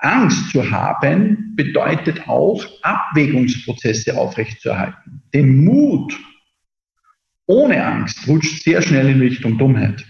Angst 0.00 0.50
zu 0.50 0.70
haben 0.70 1.54
bedeutet 1.56 2.28
auch, 2.28 2.64
Abwägungsprozesse 2.82 4.16
aufrechtzuerhalten. 4.16 5.22
Den 5.34 5.64
Mut 5.64 6.18
ohne 7.46 7.84
Angst 7.84 8.26
rutscht 8.28 8.62
sehr 8.62 8.80
schnell 8.80 9.08
in 9.08 9.20
Richtung 9.20 9.58
Dummheit. 9.58 10.06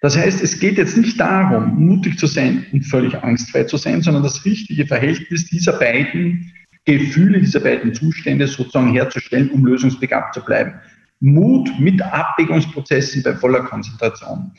Das 0.00 0.16
heißt, 0.16 0.42
es 0.42 0.60
geht 0.60 0.78
jetzt 0.78 0.96
nicht 0.96 1.18
darum, 1.18 1.84
mutig 1.84 2.18
zu 2.18 2.26
sein 2.26 2.66
und 2.72 2.84
völlig 2.84 3.14
angstfrei 3.16 3.64
zu 3.64 3.76
sein, 3.76 4.02
sondern 4.02 4.22
das 4.22 4.44
richtige 4.44 4.86
Verhältnis 4.86 5.46
dieser 5.46 5.72
beiden 5.72 6.52
Gefühle, 6.84 7.40
dieser 7.40 7.60
beiden 7.60 7.94
Zustände 7.94 8.46
sozusagen 8.46 8.92
herzustellen, 8.92 9.50
um 9.50 9.66
lösungsbegabt 9.66 10.34
zu 10.34 10.44
bleiben. 10.44 10.74
Mut 11.20 11.68
mit 11.80 12.00
Abwägungsprozessen 12.00 13.22
bei 13.24 13.34
voller 13.34 13.64
Konzentration. 13.64 14.52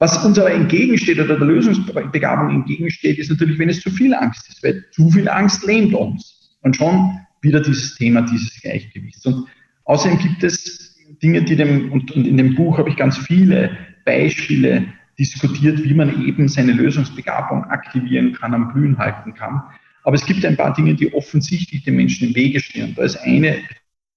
Was 0.00 0.24
uns 0.24 0.38
aber 0.38 0.52
entgegensteht 0.52 1.18
oder 1.18 1.36
der 1.36 1.46
Lösungsbegabung 1.46 2.54
entgegensteht, 2.54 3.18
ist 3.18 3.30
natürlich, 3.30 3.58
wenn 3.58 3.68
es 3.68 3.80
zu 3.80 3.90
viel 3.90 4.14
Angst 4.14 4.48
ist, 4.48 4.62
weil 4.62 4.84
zu 4.92 5.10
viel 5.10 5.28
Angst 5.28 5.66
lähmt 5.66 5.92
uns. 5.94 6.56
Und 6.62 6.76
schon 6.76 7.18
wieder 7.42 7.60
dieses 7.60 7.96
Thema 7.96 8.22
dieses 8.22 8.60
Gleichgewichts. 8.60 9.24
Und 9.26 9.46
außerdem 9.84 10.18
gibt 10.18 10.44
es 10.44 10.96
Dinge, 11.22 11.42
die 11.42 11.56
dem, 11.56 11.92
und, 11.92 12.10
in 12.12 12.36
dem 12.36 12.54
Buch 12.54 12.78
habe 12.78 12.90
ich 12.90 12.96
ganz 12.96 13.18
viele 13.18 13.76
Beispiele 14.04 14.86
diskutiert, 15.18 15.82
wie 15.82 15.94
man 15.94 16.24
eben 16.26 16.48
seine 16.48 16.72
Lösungsbegabung 16.72 17.64
aktivieren 17.64 18.34
kann, 18.34 18.54
am 18.54 18.72
Blühen 18.72 18.98
halten 18.98 19.34
kann. 19.34 19.62
Aber 20.04 20.14
es 20.14 20.24
gibt 20.24 20.44
ein 20.44 20.56
paar 20.56 20.74
Dinge, 20.74 20.94
die 20.94 21.12
offensichtlich 21.12 21.82
den 21.82 21.96
Menschen 21.96 22.28
im 22.28 22.34
Wege 22.34 22.60
stehen. 22.60 22.94
Da 22.94 23.02
ist 23.02 23.16
eine, 23.16 23.58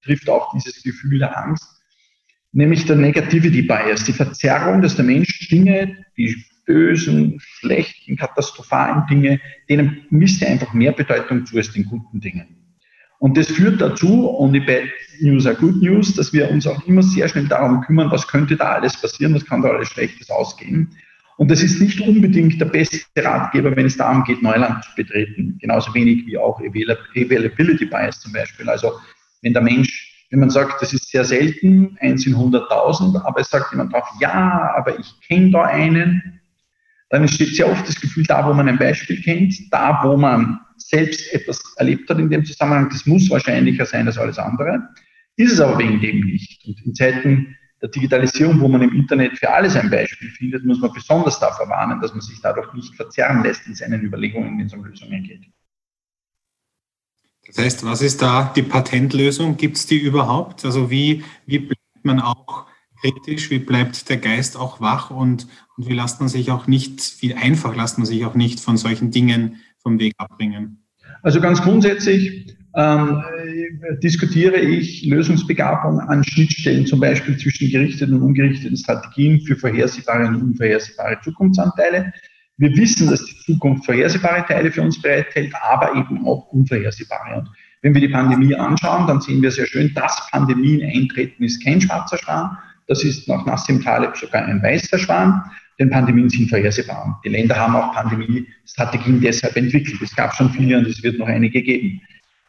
trifft 0.04 0.30
auch 0.30 0.54
dieses 0.54 0.84
Gefühl 0.84 1.20
der 1.20 1.38
Angst, 1.38 1.81
nämlich 2.52 2.86
der 2.86 2.96
Negativity 2.96 3.62
Bias, 3.62 4.04
die 4.04 4.14
Verzerrung, 4.14 4.82
dass 4.82 4.96
der 4.96 5.06
Mensch 5.06 5.50
Dinge, 5.50 6.06
die 6.18 6.36
bösen, 6.66 7.40
schlechten, 7.40 8.16
katastrophalen 8.16 9.04
Dinge, 9.10 9.40
denen 9.70 10.06
misst 10.10 10.42
er 10.42 10.52
einfach 10.52 10.74
mehr 10.74 10.92
Bedeutung 10.92 11.46
zu 11.46 11.58
als 11.58 11.72
den 11.72 11.86
guten 11.86 12.20
Dingen. 12.20 12.58
Und 13.20 13.38
das 13.38 13.48
führt 13.48 13.80
dazu, 13.80 14.30
only 14.40 14.60
bad 14.60 14.90
news 15.20 15.46
are 15.46 15.56
good 15.56 15.82
news, 15.82 16.16
dass 16.16 16.34
wir 16.34 16.50
uns 16.50 16.66
auch 16.66 16.88
immer 16.88 17.04
sehr 17.04 17.28
schnell 17.30 17.48
darum 17.48 17.82
kümmern, 17.82 18.10
was 18.10 18.28
könnte 18.28 18.56
da 18.56 18.74
alles 18.74 19.00
passieren, 19.00 19.36
was 19.36 19.46
kann 19.46 19.62
da 19.62 19.70
alles 19.70 19.90
Schlechtes 19.90 20.30
ausgehen. 20.32 20.90
Und 21.38 21.50
das 21.50 21.62
ist 21.62 21.80
nicht 21.80 22.00
unbedingt 22.02 22.60
der 22.60 22.66
beste 22.66 23.00
Ratgeber, 23.18 23.76
wenn 23.76 23.86
es 23.86 23.98
darum 23.98 24.24
geht, 24.24 24.42
Neuland 24.42 24.84
zu 24.84 24.92
betreten. 24.96 25.58
Genauso 25.60 25.94
wenig 25.94 26.26
wie 26.26 26.38
auch 26.38 26.60
Availability 26.60 27.86
Bias 27.86 28.20
zum 28.20 28.34
Beispiel. 28.34 28.70
Also 28.70 28.92
wenn 29.42 29.54
der 29.54 29.62
Mensch 29.62 30.11
wenn 30.32 30.40
man 30.40 30.50
sagt, 30.50 30.82
das 30.82 30.94
ist 30.94 31.10
sehr 31.10 31.26
selten, 31.26 31.98
eins 32.00 32.26
in 32.26 32.36
100.000, 32.36 33.22
aber 33.22 33.42
es 33.42 33.50
sagt 33.50 33.72
jemand 33.72 33.94
drauf, 33.94 34.08
ja, 34.22 34.74
aber 34.78 34.98
ich 34.98 35.14
kenne 35.28 35.52
da 35.52 35.64
einen, 35.64 36.42
dann 37.10 37.24
entsteht 37.24 37.54
sehr 37.54 37.70
oft 37.70 37.86
das 37.88 38.00
Gefühl, 38.00 38.24
da 38.24 38.48
wo 38.48 38.54
man 38.54 38.70
ein 38.70 38.80
Beispiel 38.80 39.22
kennt, 39.22 39.54
da 39.72 40.00
wo 40.04 40.16
man 40.16 40.62
selbst 40.78 41.34
etwas 41.34 41.62
erlebt 41.76 42.10
hat 42.10 42.18
in 42.18 42.30
dem 42.30 42.46
Zusammenhang, 42.46 42.90
das 42.90 43.06
muss 43.06 43.30
wahrscheinlicher 43.30 43.86
sein 43.86 44.08
als 44.08 44.18
alles 44.18 44.40
andere, 44.40 44.88
ist 45.36 45.52
es 45.52 45.60
aber 45.60 45.78
wegen 45.80 46.00
dem 46.00 46.22
nicht. 46.22 46.66
Und 46.66 46.82
in 46.86 46.96
Zeiten 46.96 47.58
der 47.82 47.90
Digitalisierung, 47.90 48.62
wo 48.62 48.70
man 48.70 48.84
im 48.84 48.94
Internet 48.96 49.38
für 49.38 49.52
alles 49.52 49.76
ein 49.76 49.90
Beispiel 49.90 50.30
findet, 50.30 50.64
muss 50.64 50.80
man 50.80 50.94
besonders 50.94 51.40
davor 51.40 51.68
warnen, 51.68 52.00
dass 52.00 52.14
man 52.14 52.22
sich 52.22 52.40
dadurch 52.42 52.72
nicht 52.74 52.96
verzerren 52.96 53.44
lässt 53.44 53.68
in 53.68 53.76
seinen 53.76 54.02
Überlegungen, 54.02 54.58
wenn 54.58 54.68
es 54.68 54.74
um 54.74 54.86
Lösungen 54.86 55.24
geht. 55.24 55.42
Das 57.48 57.58
heißt, 57.58 57.86
was 57.86 58.02
ist 58.02 58.22
da 58.22 58.52
die 58.56 58.62
Patentlösung? 58.62 59.58
Gibt 59.58 59.78
es 59.78 59.86
die 59.86 59.98
überhaupt? 59.98 60.64
Also 60.64 60.90
wie, 60.90 61.24
wie 61.46 61.60
bleibt 61.60 62.04
man 62.04 62.20
auch 62.20 62.66
kritisch, 63.02 63.50
wie 63.50 63.60
bleibt 63.60 64.10
der 64.10 64.18
Geist 64.18 64.58
auch 64.58 64.80
wach 64.80 65.10
und, 65.10 65.48
und 65.76 65.88
wie 65.88 65.94
lässt 65.94 66.20
man 66.20 66.30
sich 66.30 66.52
auch 66.52 66.68
nicht, 66.68 67.22
wie 67.22 67.34
einfach 67.34 67.76
lässt 67.76 67.98
man 67.98 68.06
sich 68.06 68.26
auch 68.26 68.36
nicht 68.36 68.60
von 68.60 68.78
solchen 68.78 69.12
Dingen 69.12 69.58
vom 69.80 70.00
Weg 70.00 70.14
abbringen? 70.18 70.84
Also 71.24 71.42
ganz 71.42 71.62
grundsätzlich 71.62 72.56
ähm, 72.76 73.22
diskutiere 74.02 74.58
ich 74.58 75.04
Lösungsbegabung 75.06 76.00
an 76.00 76.24
Schnittstellen, 76.24 76.86
zum 76.86 77.00
Beispiel 77.00 77.38
zwischen 77.38 77.70
gerichteten 77.70 78.14
und 78.16 78.22
ungerichteten 78.22 78.78
Strategien 78.78 79.42
für 79.42 79.58
vorhersehbare 79.58 80.28
und 80.28 80.42
unvorhersehbare 80.42 81.20
Zukunftsanteile. 81.24 82.14
Wir 82.62 82.78
wissen, 82.78 83.10
dass 83.10 83.26
die 83.26 83.36
Zukunft 83.40 83.86
vorhersehbare 83.86 84.46
Teile 84.46 84.72
für 84.72 84.84
uns 84.84 85.02
bereithält, 85.02 85.52
aber 85.64 85.96
eben 85.96 86.28
auch 86.28 86.46
unvorhersehbare. 86.52 87.40
Und 87.40 87.50
wenn 87.82 87.96
wir 87.96 88.02
die 88.02 88.10
Pandemie 88.10 88.54
anschauen, 88.54 89.08
dann 89.08 89.20
sehen 89.20 89.42
wir 89.42 89.50
sehr 89.50 89.66
schön, 89.66 89.92
dass 89.96 90.30
Pandemien 90.30 90.88
eintreten 90.88 91.44
ist 91.44 91.66
kein 91.66 91.82
schwarzer 91.82 92.20
Schwan. 92.20 92.56
Das 92.86 93.04
ist 93.04 93.28
nach 93.28 93.48
Nassim 93.48 93.82
Taleb 93.82 94.16
sogar 94.16 94.46
ein 94.46 94.62
weißer 94.62 95.00
Schwan, 95.00 95.42
denn 95.80 95.90
Pandemien 95.90 96.30
sind 96.30 96.52
vorhersehbar. 96.52 97.20
Die 97.26 97.30
Länder 97.30 97.56
haben 97.56 97.76
auch 97.76 97.96
Pandemiestrategien 97.96 99.22
deshalb 99.22 99.58
entwickelt. 99.58 100.00
Es 100.00 100.16
gab 100.16 100.36
schon 100.36 100.52
viele 100.52 100.78
und 100.78 100.86
es 100.86 101.02
wird 101.02 101.18
noch 101.18 101.28
einige 101.28 101.64
geben. 101.64 102.00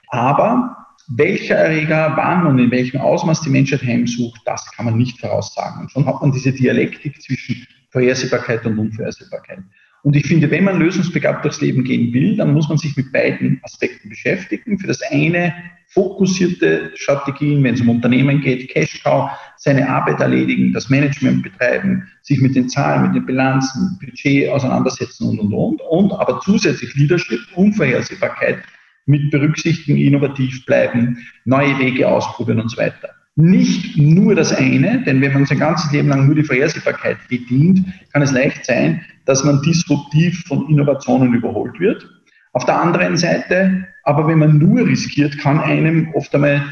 Aber 0.09 0.77
welcher 1.09 1.55
Erreger 1.55 2.13
wann 2.17 2.47
und 2.47 2.59
in 2.59 2.71
welchem 2.71 3.01
Ausmaß 3.01 3.41
die 3.41 3.49
Menschheit 3.49 3.83
heimsucht, 3.83 4.43
das 4.45 4.71
kann 4.73 4.85
man 4.85 4.99
nicht 4.99 5.19
voraussagen. 5.19 5.81
Und 5.81 5.91
schon 5.91 6.05
hat 6.05 6.21
man 6.21 6.33
diese 6.33 6.53
Dialektik 6.53 7.23
zwischen 7.23 7.67
Vorhersehbarkeit 7.89 8.67
und 8.67 8.79
Unvorhersehbarkeit. 8.79 9.61
Und 10.03 10.17
ich 10.17 10.27
finde, 10.27 10.51
wenn 10.51 10.65
man 10.65 10.81
lösungsbegabt 10.81 11.45
durchs 11.45 11.61
Leben 11.61 11.85
gehen 11.85 12.13
will, 12.13 12.37
dann 12.37 12.53
muss 12.53 12.69
man 12.69 12.77
sich 12.77 12.97
mit 12.97 13.13
beiden 13.13 13.61
Aspekten 13.63 14.09
beschäftigen. 14.09 14.79
Für 14.79 14.89
das 14.89 15.01
eine 15.03 15.55
fokussierte 15.87 16.91
Strategien, 16.97 17.63
wenn 17.63 17.75
es 17.75 17.81
um 17.83 17.91
Unternehmen 17.91 18.41
geht, 18.41 18.71
Cash-Cow, 18.71 19.31
seine 19.59 19.89
Arbeit 19.89 20.21
erledigen, 20.21 20.73
das 20.73 20.89
Management 20.89 21.43
betreiben, 21.45 22.09
sich 22.23 22.41
mit 22.41 22.57
den 22.57 22.69
Zahlen, 22.69 23.03
mit 23.03 23.15
den 23.15 23.27
Bilanzen, 23.27 23.99
Budget 24.01 24.49
auseinandersetzen 24.49 25.29
und, 25.29 25.39
und, 25.39 25.53
und. 25.53 25.81
Und 25.83 26.13
aber 26.13 26.41
zusätzlich 26.41 26.95
Leadership, 26.97 27.41
Unvorhersehbarkeit 27.55 28.59
mit 29.07 29.31
berücksichtigen, 29.31 29.99
innovativ 29.99 30.65
bleiben, 30.67 31.19
neue 31.45 31.79
Wege 31.79 32.09
ausprobieren 32.09 32.61
und 32.61 32.71
so 32.71 32.79
weiter 32.79 33.11
nicht 33.35 33.97
nur 33.97 34.35
das 34.35 34.53
eine, 34.53 35.03
denn 35.05 35.21
wenn 35.21 35.33
man 35.33 35.47
sein 35.47 35.59
ganzes 35.59 35.91
Leben 35.93 36.09
lang 36.09 36.27
nur 36.27 36.35
die 36.35 36.45
Vorhersehbarkeit 36.45 37.17
bedient, 37.29 37.85
kann 38.13 38.23
es 38.23 38.33
leicht 38.33 38.65
sein, 38.67 39.05
dass 39.25 39.43
man 39.45 39.63
disruptiv 39.63 40.45
von 40.47 40.69
Innovationen 40.69 41.33
überholt 41.33 41.79
wird. 41.81 42.07
Auf 42.53 42.67
der 42.67 42.79
anderen 42.79 43.17
Seite, 43.17 43.87
aber 44.05 44.27
wenn 44.27 44.39
man 44.39 44.59
nur 44.59 44.87
riskiert, 44.87 45.39
kann 45.39 45.61
einem 45.61 46.13
oft 46.15 46.35
einmal 46.35 46.63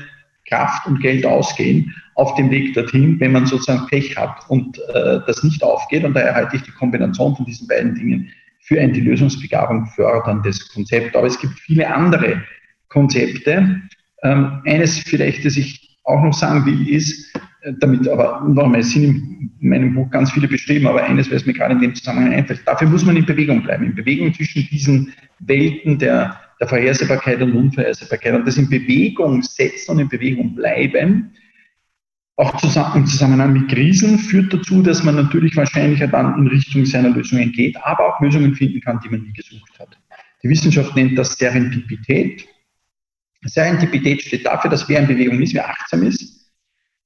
Kraft 0.46 0.86
und 0.86 1.00
Geld 1.00 1.24
ausgehen 1.24 1.94
auf 2.16 2.34
dem 2.34 2.50
Weg 2.50 2.74
dorthin, 2.74 3.18
wenn 3.20 3.32
man 3.32 3.46
sozusagen 3.46 3.86
Pech 3.86 4.16
hat 4.16 4.44
und 4.48 4.78
äh, 4.78 5.20
das 5.26 5.42
nicht 5.42 5.62
aufgeht. 5.62 6.04
Und 6.04 6.14
daher 6.14 6.34
halte 6.34 6.56
ich 6.56 6.62
die 6.62 6.72
Kombination 6.72 7.34
von 7.36 7.46
diesen 7.46 7.66
beiden 7.68 7.94
Dingen 7.94 8.28
für 8.60 8.78
ein 8.78 8.92
die 8.92 9.00
Lösungsbegabung 9.00 9.86
förderndes 9.86 10.68
Konzept. 10.72 11.16
Aber 11.16 11.26
es 11.26 11.40
gibt 11.40 11.58
viele 11.60 11.88
andere 11.88 12.42
Konzepte. 12.88 13.80
Ähm, 14.22 14.60
eines 14.66 14.98
vielleicht, 14.98 15.46
das 15.46 15.56
ich 15.56 15.89
auch 16.10 16.22
noch 16.22 16.34
sagen 16.34 16.66
will, 16.66 16.88
ist, 16.88 17.34
äh, 17.62 17.72
damit 17.78 18.08
aber 18.08 18.46
nochmal, 18.48 18.80
es 18.80 18.92
sind 18.92 19.52
in 19.60 19.68
meinem 19.68 19.94
Buch 19.94 20.10
ganz 20.10 20.32
viele 20.32 20.48
beschrieben, 20.48 20.86
aber 20.86 21.04
eines, 21.04 21.30
was 21.30 21.46
mir 21.46 21.52
gerade 21.52 21.74
in 21.74 21.80
dem 21.80 21.94
Zusammenhang 21.94 22.32
einfällt, 22.32 22.62
dafür 22.66 22.88
muss 22.88 23.04
man 23.04 23.16
in 23.16 23.26
Bewegung 23.26 23.62
bleiben, 23.62 23.84
in 23.84 23.94
Bewegung 23.94 24.32
zwischen 24.34 24.66
diesen 24.70 25.12
Welten 25.40 25.98
der, 25.98 26.40
der 26.60 26.68
Vorhersehbarkeit 26.68 27.40
und 27.42 27.52
Unvorhersehbarkeit. 27.52 28.34
Und 28.34 28.46
das 28.46 28.56
in 28.56 28.68
Bewegung 28.68 29.42
setzen 29.42 29.92
und 29.92 29.98
in 30.00 30.08
Bewegung 30.08 30.54
bleiben, 30.54 31.32
auch 32.36 32.56
zusammen, 32.56 33.02
im 33.02 33.06
Zusammenhang 33.06 33.52
mit 33.52 33.68
Krisen, 33.68 34.18
führt 34.18 34.52
dazu, 34.52 34.82
dass 34.82 35.04
man 35.04 35.16
natürlich 35.16 35.54
wahrscheinlicher 35.56 36.08
dann 36.08 36.38
in 36.38 36.46
Richtung 36.46 36.86
seiner 36.86 37.10
Lösungen 37.10 37.52
geht, 37.52 37.76
aber 37.84 38.06
auch 38.06 38.20
Lösungen 38.20 38.54
finden 38.54 38.80
kann, 38.80 38.98
die 39.04 39.10
man 39.10 39.20
nie 39.20 39.32
gesucht 39.34 39.78
hat. 39.78 39.98
Die 40.42 40.48
Wissenschaft 40.48 40.96
nennt 40.96 41.18
das 41.18 41.34
Serendipität. 41.36 42.46
Serendipität 43.44 44.22
steht 44.22 44.46
dafür, 44.46 44.70
dass 44.70 44.88
wer 44.88 45.00
in 45.00 45.06
Bewegung 45.06 45.40
ist, 45.40 45.54
wer 45.54 45.68
achtsam 45.68 46.02
ist, 46.02 46.52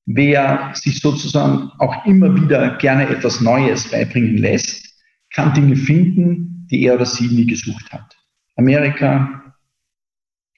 wer 0.07 0.73
sich 0.75 1.01
sozusagen 1.01 1.71
auch 1.79 2.05
immer 2.07 2.35
wieder 2.35 2.77
gerne 2.79 3.09
etwas 3.09 3.41
Neues 3.41 3.91
beibringen 3.91 4.39
lässt, 4.39 4.85
kann 5.33 5.55
Dinge 5.55 5.77
finden, 5.77 6.67
die 6.71 6.85
er 6.85 6.95
oder 6.95 7.07
sie 7.07 7.29
nie 7.29 7.47
gesucht 7.47 7.93
hat. 7.93 8.17
Amerika, 8.57 9.55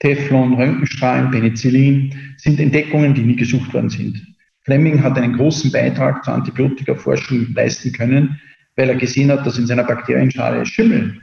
Teflon, 0.00 0.54
Röntgenstrahlen, 0.54 1.30
Penicillin 1.30 2.14
sind 2.36 2.60
Entdeckungen, 2.60 3.14
die 3.14 3.22
nie 3.22 3.36
gesucht 3.36 3.72
worden 3.72 3.88
sind. 3.88 4.22
Fleming 4.62 5.02
hat 5.02 5.16
einen 5.16 5.36
großen 5.36 5.70
Beitrag 5.72 6.24
zur 6.24 6.34
Antibiotikaforschung 6.34 7.54
leisten 7.54 7.92
können, 7.92 8.40
weil 8.76 8.90
er 8.90 8.96
gesehen 8.96 9.30
hat, 9.30 9.46
dass 9.46 9.58
in 9.58 9.66
seiner 9.66 9.84
Bakterienschale 9.84 10.66
Schimmel 10.66 11.20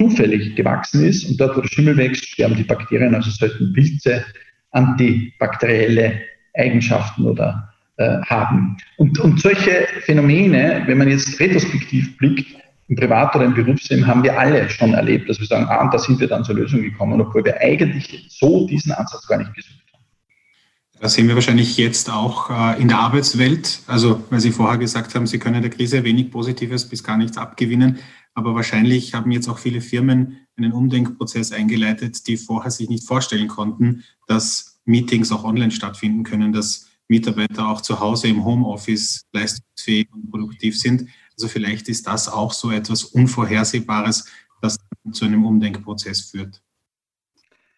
zufällig 0.00 0.56
gewachsen 0.56 1.04
ist 1.04 1.28
und 1.28 1.38
dort, 1.38 1.56
wo 1.56 1.60
der 1.60 1.68
Schimmel 1.68 1.96
wächst, 1.96 2.24
sterben 2.26 2.56
die 2.56 2.64
Bakterien, 2.64 3.14
also 3.14 3.30
sollten 3.30 3.72
Pilze 3.74 4.24
antibakterielle 4.70 6.20
Eigenschaften 6.54 7.24
oder 7.26 7.70
äh, 7.98 8.18
haben. 8.22 8.78
Und, 8.96 9.18
und 9.18 9.40
solche 9.40 9.86
Phänomene, 10.06 10.82
wenn 10.86 10.96
man 10.98 11.08
jetzt 11.08 11.38
retrospektiv 11.38 12.16
blickt, 12.16 12.46
im 12.88 12.96
Privat- 12.96 13.36
oder 13.36 13.44
im 13.44 13.54
Berufsleben 13.54 14.06
haben 14.06 14.24
wir 14.24 14.36
alle 14.38 14.68
schon 14.68 14.94
erlebt, 14.94 15.28
dass 15.28 15.38
wir 15.38 15.46
sagen, 15.46 15.66
ah, 15.68 15.82
und 15.82 15.94
da 15.94 15.98
sind 15.98 16.18
wir 16.18 16.26
dann 16.26 16.44
zur 16.44 16.56
Lösung 16.56 16.82
gekommen, 16.82 17.20
obwohl 17.20 17.44
wir 17.44 17.60
eigentlich 17.60 18.26
so 18.30 18.66
diesen 18.66 18.92
Ansatz 18.92 19.28
gar 19.28 19.38
nicht 19.38 19.54
gesucht 19.54 19.84
haben. 19.92 20.04
Das 21.00 21.14
sehen 21.14 21.28
wir 21.28 21.34
wahrscheinlich 21.36 21.76
jetzt 21.76 22.10
auch 22.10 22.50
äh, 22.50 22.80
in 22.82 22.88
der 22.88 22.98
Arbeitswelt. 22.98 23.80
Also, 23.86 24.24
weil 24.30 24.40
Sie 24.40 24.50
vorher 24.50 24.76
gesagt 24.76 25.14
haben, 25.14 25.26
Sie 25.26 25.38
können 25.38 25.62
der 25.62 25.70
Krise 25.70 26.02
wenig 26.02 26.30
Positives 26.32 26.88
bis 26.88 27.04
gar 27.04 27.16
nichts 27.16 27.38
abgewinnen. 27.38 28.00
Aber 28.34 28.54
wahrscheinlich 28.54 29.14
haben 29.14 29.30
jetzt 29.32 29.48
auch 29.48 29.58
viele 29.58 29.80
Firmen 29.80 30.46
einen 30.56 30.72
Umdenkprozess 30.72 31.52
eingeleitet, 31.52 32.26
die 32.26 32.36
vorher 32.36 32.70
sich 32.70 32.88
nicht 32.88 33.06
vorstellen 33.06 33.48
konnten, 33.48 34.04
dass 34.26 34.80
Meetings 34.84 35.32
auch 35.32 35.44
online 35.44 35.70
stattfinden 35.70 36.22
können, 36.22 36.52
dass 36.52 36.88
Mitarbeiter 37.08 37.68
auch 37.68 37.80
zu 37.80 37.98
Hause 37.98 38.28
im 38.28 38.44
Homeoffice 38.44 39.22
leistungsfähig 39.32 40.08
und 40.12 40.30
produktiv 40.30 40.78
sind. 40.78 41.08
Also 41.32 41.48
vielleicht 41.48 41.88
ist 41.88 42.06
das 42.06 42.28
auch 42.28 42.52
so 42.52 42.70
etwas 42.70 43.04
Unvorhersehbares, 43.04 44.26
das 44.62 44.78
zu 45.10 45.24
einem 45.24 45.44
Umdenkprozess 45.44 46.20
führt. 46.20 46.62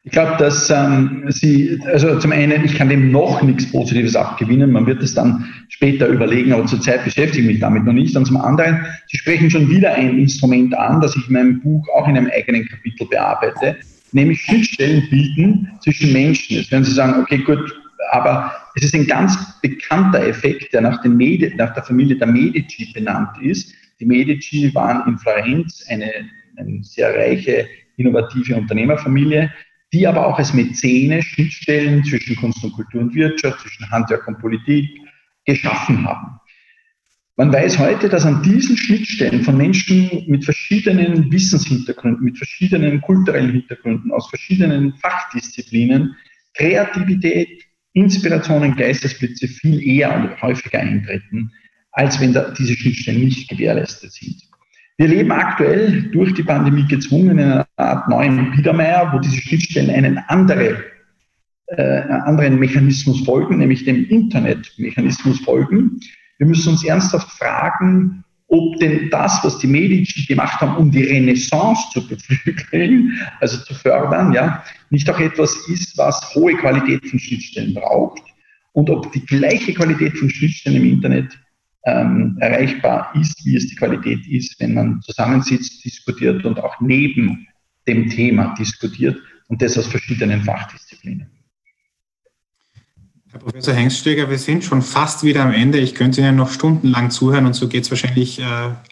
Ich 0.05 0.11
glaube, 0.11 0.37
dass 0.37 0.69
ähm, 0.69 1.27
Sie, 1.29 1.81
also 1.85 2.19
zum 2.19 2.33
einen, 2.33 2.65
ich 2.65 2.75
kann 2.75 2.89
dem 2.89 3.13
noch 3.13 3.41
nichts 3.41 3.71
Positives 3.71 4.17
abgewinnen, 4.17 4.73
man 4.73 4.85
wird 4.87 5.01
es 5.01 5.15
dann 5.15 5.49
später 5.69 6.09
überlegen, 6.09 6.53
aber 6.53 6.67
zurzeit 6.67 7.05
beschäftige 7.05 7.43
ich 7.43 7.47
mich 7.47 7.61
damit 7.61 7.85
noch 7.85 7.93
nicht. 7.93 8.17
Und 8.17 8.25
zum 8.25 8.37
anderen, 8.37 8.85
Sie 9.07 9.17
sprechen 9.19 9.49
schon 9.49 9.71
wieder 9.71 9.95
ein 9.95 10.19
Instrument 10.19 10.75
an, 10.77 11.01
das 11.01 11.15
ich 11.15 11.29
in 11.29 11.35
meinem 11.35 11.61
Buch 11.61 11.87
auch 11.95 12.09
in 12.09 12.17
einem 12.17 12.29
eigenen 12.35 12.67
Kapitel 12.67 13.07
bearbeite, 13.07 13.77
nämlich 14.11 14.41
Schnittstellen 14.41 15.09
bilden 15.09 15.71
zwischen 15.85 16.13
Menschen. 16.13 16.57
Jetzt 16.57 16.73
werden 16.73 16.85
Sie 16.85 16.93
sagen, 16.93 17.23
okay, 17.23 17.39
gut, 17.39 17.73
aber 18.11 18.53
es 18.75 18.83
ist 18.83 18.97
ein 18.97 19.07
ganz 19.07 19.61
bekannter 19.61 20.27
Effekt, 20.27 20.73
der 20.73 20.81
nach, 20.81 21.01
den 21.03 21.17
Medi 21.17 21.55
nach 21.57 21.75
der 21.75 21.85
Familie 21.85 22.17
der 22.17 22.27
Medici 22.27 22.93
benannt 22.93 23.41
ist. 23.41 23.73
Die 24.01 24.07
Medici 24.07 24.75
waren 24.75 25.07
in 25.07 25.17
Florenz 25.19 25.85
eine, 25.89 26.11
eine 26.57 26.83
sehr 26.83 27.15
reiche, 27.15 27.67
innovative 27.97 28.57
Unternehmerfamilie, 28.57 29.49
die 29.93 30.07
aber 30.07 30.27
auch 30.27 30.39
als 30.39 30.55
Mäzene 30.55 31.23
Schnittstellen 31.23 32.03
zwischen 32.05 32.37
Kunst 32.37 32.65
und 32.65 32.73
Kultur 32.73 33.03
und 33.03 33.15
Wirtschaft, 33.15 33.61
zwischen 33.61 33.91
Handwerk 33.91 34.27
und 34.27 34.39
Politik 34.39 34.89
geschaffen 35.45 36.05
haben. 36.07 36.39
Man 37.37 37.53
weiß 37.53 37.79
heute, 37.79 38.09
dass 38.09 38.27
an 38.27 38.43
diesen 38.43 38.77
Schnittstellen 38.77 39.43
von 39.43 39.57
Menschen 39.57 40.25
mit 40.27 40.45
verschiedenen 40.45 41.33
Wissenshintergründen, 41.33 42.23
mit 42.23 42.37
verschiedenen 42.37 43.01
kulturellen 43.01 43.53
Hintergründen, 43.53 44.13
aus 44.13 44.29
verschiedenen 44.29 44.95
Fachdisziplinen 44.95 46.15
Kreativität, 46.55 47.65
Inspirationen, 47.95 48.77
Geistesblitze 48.77 49.49
viel 49.49 49.83
eher 49.83 50.15
und 50.15 50.41
häufiger 50.43 50.79
eintreten, 50.79 51.53
als 51.93 52.21
wenn 52.21 52.33
da 52.33 52.51
diese 52.51 52.75
Schnittstellen 52.75 53.25
nicht 53.25 53.49
gewährleistet 53.49 54.13
sind. 54.13 54.52
Wir 54.99 55.09
leben 55.09 55.33
aktuell 55.33 56.03
durch 56.13 56.35
die 56.35 56.43
Pandemie 56.43 56.87
gezwungen 56.87 57.39
in 57.39 57.41
einer 57.41 57.67
Art 57.77 58.09
neuen 58.09 58.51
Biedermeier, 58.53 59.11
wo 59.13 59.19
diese 59.19 59.37
Schnittstellen 59.37 59.91
einen 59.91 60.19
andere, 60.29 60.85
äh, 61.69 61.83
anderen 61.83 62.59
Mechanismus 62.59 63.25
folgen, 63.25 63.59
nämlich 63.59 63.85
dem 63.85 64.09
Internetmechanismus 64.09 65.41
folgen. 65.41 66.01
Wir 66.39 66.47
müssen 66.47 66.71
uns 66.71 66.85
ernsthaft 66.85 67.31
fragen, 67.31 68.23
ob 68.49 68.79
denn 68.81 69.09
das, 69.09 69.41
was 69.43 69.59
die 69.59 69.67
Medici 69.67 70.27
gemacht 70.27 70.61
haben, 70.61 70.77
um 70.77 70.91
die 70.91 71.05
Renaissance 71.05 71.89
zu 71.93 72.07
beflügeln, 72.09 73.19
also 73.41 73.59
zu 73.65 73.75
fördern, 73.75 74.33
ja, 74.35 74.63
nicht 74.91 75.09
auch 75.09 75.19
etwas 75.19 75.57
ist, 75.69 75.97
was 75.97 76.35
hohe 76.35 76.55
Qualität 76.57 77.07
von 77.07 77.19
Schnittstellen 77.19 77.73
braucht 77.73 78.21
und 78.73 78.91
ob 78.91 79.11
die 79.13 79.25
gleiche 79.25 79.73
Qualität 79.73 80.19
von 80.19 80.29
Schnittstellen 80.29 80.83
im 80.83 80.89
Internet 80.91 81.39
ähm, 81.85 82.37
erreichbar 82.41 83.13
ist, 83.19 83.45
wie 83.45 83.57
es 83.57 83.69
die 83.69 83.77
Qualität 83.77 84.27
ist, 84.27 84.59
wenn 84.61 84.75
man 84.75 85.01
zusammensitzt, 85.03 85.85
diskutiert 85.85 86.45
und 86.45 86.61
auch 86.61 86.81
neben 86.81 87.47
dem 87.87 88.09
Thema 88.09 88.55
diskutiert 88.59 89.19
und 89.49 89.61
das 89.63 89.77
aus 89.77 89.87
verschiedenen 89.87 90.43
Fachdisziplinen. 90.43 91.29
Herr 93.33 93.41
Professor 93.41 93.75
Hengststeger, 93.75 94.29
wir 94.29 94.39
sind 94.39 94.63
schon 94.63 94.83
fast 94.83 95.25
wieder 95.25 95.43
am 95.43 95.53
Ende. 95.53 95.79
Ich 95.79 95.95
könnte 95.95 96.21
Ihnen 96.21 96.37
noch 96.37 96.51
stundenlang 96.51 97.11
zuhören 97.11 97.47
und 97.47 97.55
so 97.55 97.67
geht 97.67 97.85
es 97.85 97.91
wahrscheinlich 97.91 98.39
äh, 98.39 98.45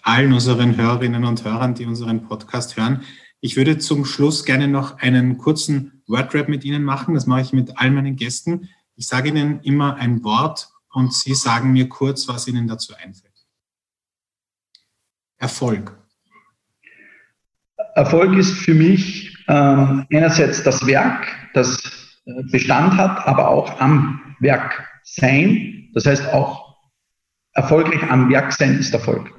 allen 0.03 0.33
unseren 0.33 0.77
Hörerinnen 0.77 1.25
und 1.25 1.45
Hörern, 1.45 1.75
die 1.75 1.85
unseren 1.85 2.23
Podcast 2.23 2.77
hören. 2.77 3.03
Ich 3.43 3.57
würde 3.57 3.79
zum 3.79 4.05
Schluss 4.05 4.45
gerne 4.45 4.67
noch 4.67 4.99
einen 4.99 5.39
kurzen 5.39 6.03
Wordrap 6.07 6.49
mit 6.49 6.65
Ihnen 6.65 6.83
machen. 6.83 7.15
Das 7.15 7.27
mache 7.27 7.43
ich 7.43 7.53
mit 7.53 7.79
all 7.79 7.91
meinen 7.91 8.17
Gästen. 8.17 8.69
Ich 8.97 9.07
sage 9.09 9.29
Ihnen 9.29 9.61
immer 9.61 9.97
ein 9.97 10.25
Wort 10.25 10.71
und 10.93 11.15
Sie 11.15 11.35
sagen 11.35 11.73
mir 11.73 11.89
kurz, 11.89 12.29
was 12.29 12.49
Ihnen 12.49 12.67
dazu 12.67 12.95
einfällt. 12.95 13.31
Erfolg. 15.39 15.97
Erfolg 17.95 18.37
ist 18.37 18.53
für 18.53 18.75
mich 18.75 19.37
ähm, 19.49 20.07
einerseits 20.13 20.63
das 20.63 20.87
Werk, 20.87 21.27
das 21.55 21.79
äh, 22.25 22.43
Bestand 22.51 22.95
hat, 22.97 23.27
aber 23.27 23.49
auch 23.49 23.81
am 23.81 24.37
Werk 24.41 24.87
sein. 25.03 25.91
Das 25.95 26.07
heißt 26.07 26.27
auch 26.29 26.77
erfolgreich 27.53 28.03
am 28.11 28.29
Werk 28.31 28.53
sein 28.53 28.79
ist 28.79 28.93
Erfolg. 28.93 29.33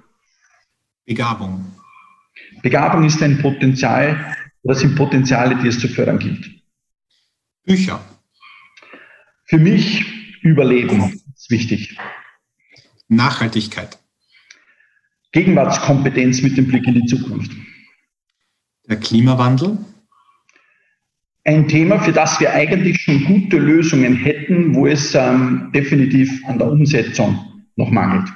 Begabung. 1.05 1.65
Begabung 2.61 3.03
ist 3.03 3.21
ein 3.21 3.41
Potenzial, 3.41 4.35
das 4.63 4.79
sind 4.79 4.95
Potenziale, 4.95 5.55
die 5.55 5.67
es 5.67 5.79
zu 5.79 5.87
fördern 5.87 6.19
gilt. 6.19 6.49
Bücher. 7.63 7.99
Für 9.45 9.57
mich 9.57 10.05
Überleben 10.43 11.20
ist 11.41 11.49
wichtig. 11.49 11.97
Nachhaltigkeit. 13.07 13.97
Gegenwartskompetenz 15.31 16.41
mit 16.41 16.57
dem 16.57 16.67
Blick 16.67 16.85
in 16.87 16.95
die 16.95 17.05
Zukunft. 17.05 17.51
Der 18.87 18.97
Klimawandel. 18.97 19.77
Ein 21.43 21.67
Thema, 21.67 21.99
für 21.99 22.11
das 22.11 22.39
wir 22.39 22.53
eigentlich 22.53 23.01
schon 23.01 23.25
gute 23.25 23.57
Lösungen 23.57 24.15
hätten, 24.15 24.75
wo 24.75 24.85
es 24.85 25.15
ähm, 25.15 25.71
definitiv 25.73 26.45
an 26.45 26.59
der 26.59 26.67
Umsetzung 26.67 27.63
noch 27.75 27.89
mangelt. 27.89 28.31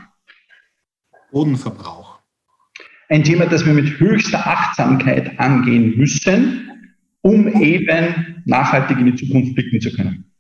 Bodenverbrauch. 1.31 2.19
Ein 3.09 3.23
Thema, 3.23 3.45
das 3.45 3.65
wir 3.65 3.73
mit 3.73 3.99
höchster 3.99 4.47
Achtsamkeit 4.47 5.39
angehen 5.39 5.95
müssen, 5.97 6.71
um 7.21 7.61
eben 7.61 8.41
nachhaltig 8.45 8.97
in 8.97 9.05
die 9.05 9.15
Zukunft 9.15 9.53
blicken 9.53 9.79
zu 9.79 9.91
können. 9.93 10.31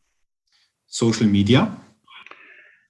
Social 0.87 1.27
Media 1.27 1.84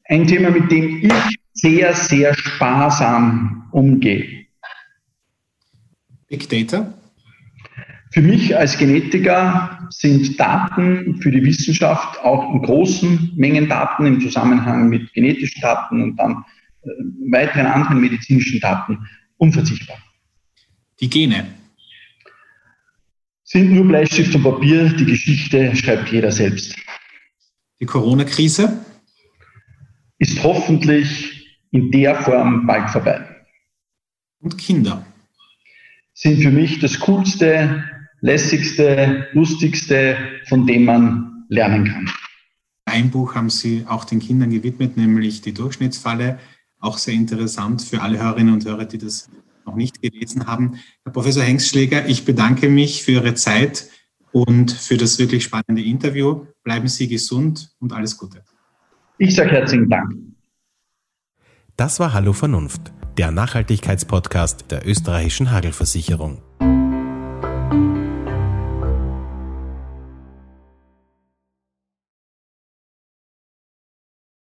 ein 0.05 0.27
Thema, 0.27 0.51
mit 0.51 0.71
dem 0.71 1.03
ich 1.03 1.13
sehr, 1.53 1.93
sehr 1.93 2.33
sparsam 2.33 3.67
umgehe. 3.71 4.45
Big 6.27 6.49
Data? 6.49 6.93
Für 8.11 8.21
mich 8.21 8.55
als 8.55 8.77
Genetiker 8.77 9.87
sind 9.89 10.39
Daten 10.39 11.21
für 11.21 11.31
die 11.31 11.43
Wissenschaft 11.43 12.19
auch 12.21 12.53
in 12.53 12.61
großen 12.61 13.33
Mengen 13.35 13.67
Daten 13.67 14.05
im 14.05 14.21
Zusammenhang 14.21 14.89
mit 14.89 15.11
genetischen 15.13 15.61
Daten 15.61 16.01
und 16.01 16.15
dann 16.15 16.45
äh, 16.83 16.87
weiteren 17.29 17.65
anderen 17.65 17.99
medizinischen 17.99 18.59
Daten 18.59 19.05
unverzichtbar. 19.37 19.97
Die 21.01 21.09
Gene? 21.09 21.45
Sind 23.43 23.71
nur 23.71 23.85
Bleistift 23.85 24.33
und 24.33 24.43
Papier, 24.43 24.89
die 24.89 25.05
Geschichte 25.05 25.75
schreibt 25.75 26.09
jeder 26.09 26.31
selbst. 26.31 26.75
Die 27.79 27.85
Corona-Krise? 27.85 28.85
Ist 30.19 30.43
hoffentlich 30.43 31.57
in 31.71 31.91
der 31.91 32.15
Form 32.15 32.65
bald 32.65 32.89
vorbei. 32.89 33.25
Und 34.39 34.57
Kinder 34.57 35.05
sind 36.13 36.41
für 36.41 36.51
mich 36.51 36.79
das 36.79 36.99
Coolste, 36.99 37.83
lässigste, 38.21 39.27
lustigste, 39.33 40.17
von 40.47 40.65
dem 40.65 40.85
man 40.85 41.45
lernen 41.49 41.85
kann. 41.85 42.09
Ein 42.85 43.09
Buch 43.09 43.35
haben 43.35 43.49
Sie 43.49 43.83
auch 43.87 44.05
den 44.05 44.19
Kindern 44.19 44.51
gewidmet, 44.51 44.95
nämlich 44.95 45.41
die 45.41 45.53
Durchschnittsfalle. 45.53 46.39
Auch 46.79 46.97
sehr 46.97 47.13
interessant 47.13 47.81
für 47.81 48.01
alle 48.01 48.19
Hörerinnen 48.19 48.53
und 48.53 48.65
Hörer, 48.65 48.85
die 48.85 48.99
das 48.99 49.29
noch 49.65 49.75
nicht 49.75 50.01
gelesen 50.01 50.47
haben. 50.47 50.79
Herr 51.03 51.11
Professor 51.11 51.43
Hengstschläger, 51.43 52.07
ich 52.07 52.23
bedanke 52.23 52.69
mich 52.69 53.03
für 53.03 53.13
Ihre 53.13 53.33
Zeit 53.33 53.89
und 54.31 54.71
für 54.71 54.97
das 54.97 55.17
wirklich 55.19 55.43
spannende 55.43 55.83
Interview. 55.83 56.45
Bleiben 56.63 56.87
Sie 56.87 57.07
gesund 57.07 57.71
und 57.79 57.91
alles 57.91 58.17
Gute. 58.17 58.43
Ich 59.17 59.33
sage 59.33 59.51
herzlichen 59.51 59.89
Dank. 59.89 60.13
Das 61.77 61.99
war 61.99 62.13
Hallo 62.13 62.33
Vernunft, 62.33 62.93
der 63.17 63.31
Nachhaltigkeitspodcast 63.31 64.71
der 64.71 64.85
österreichischen 64.85 65.51
Hagelversicherung. 65.51 66.41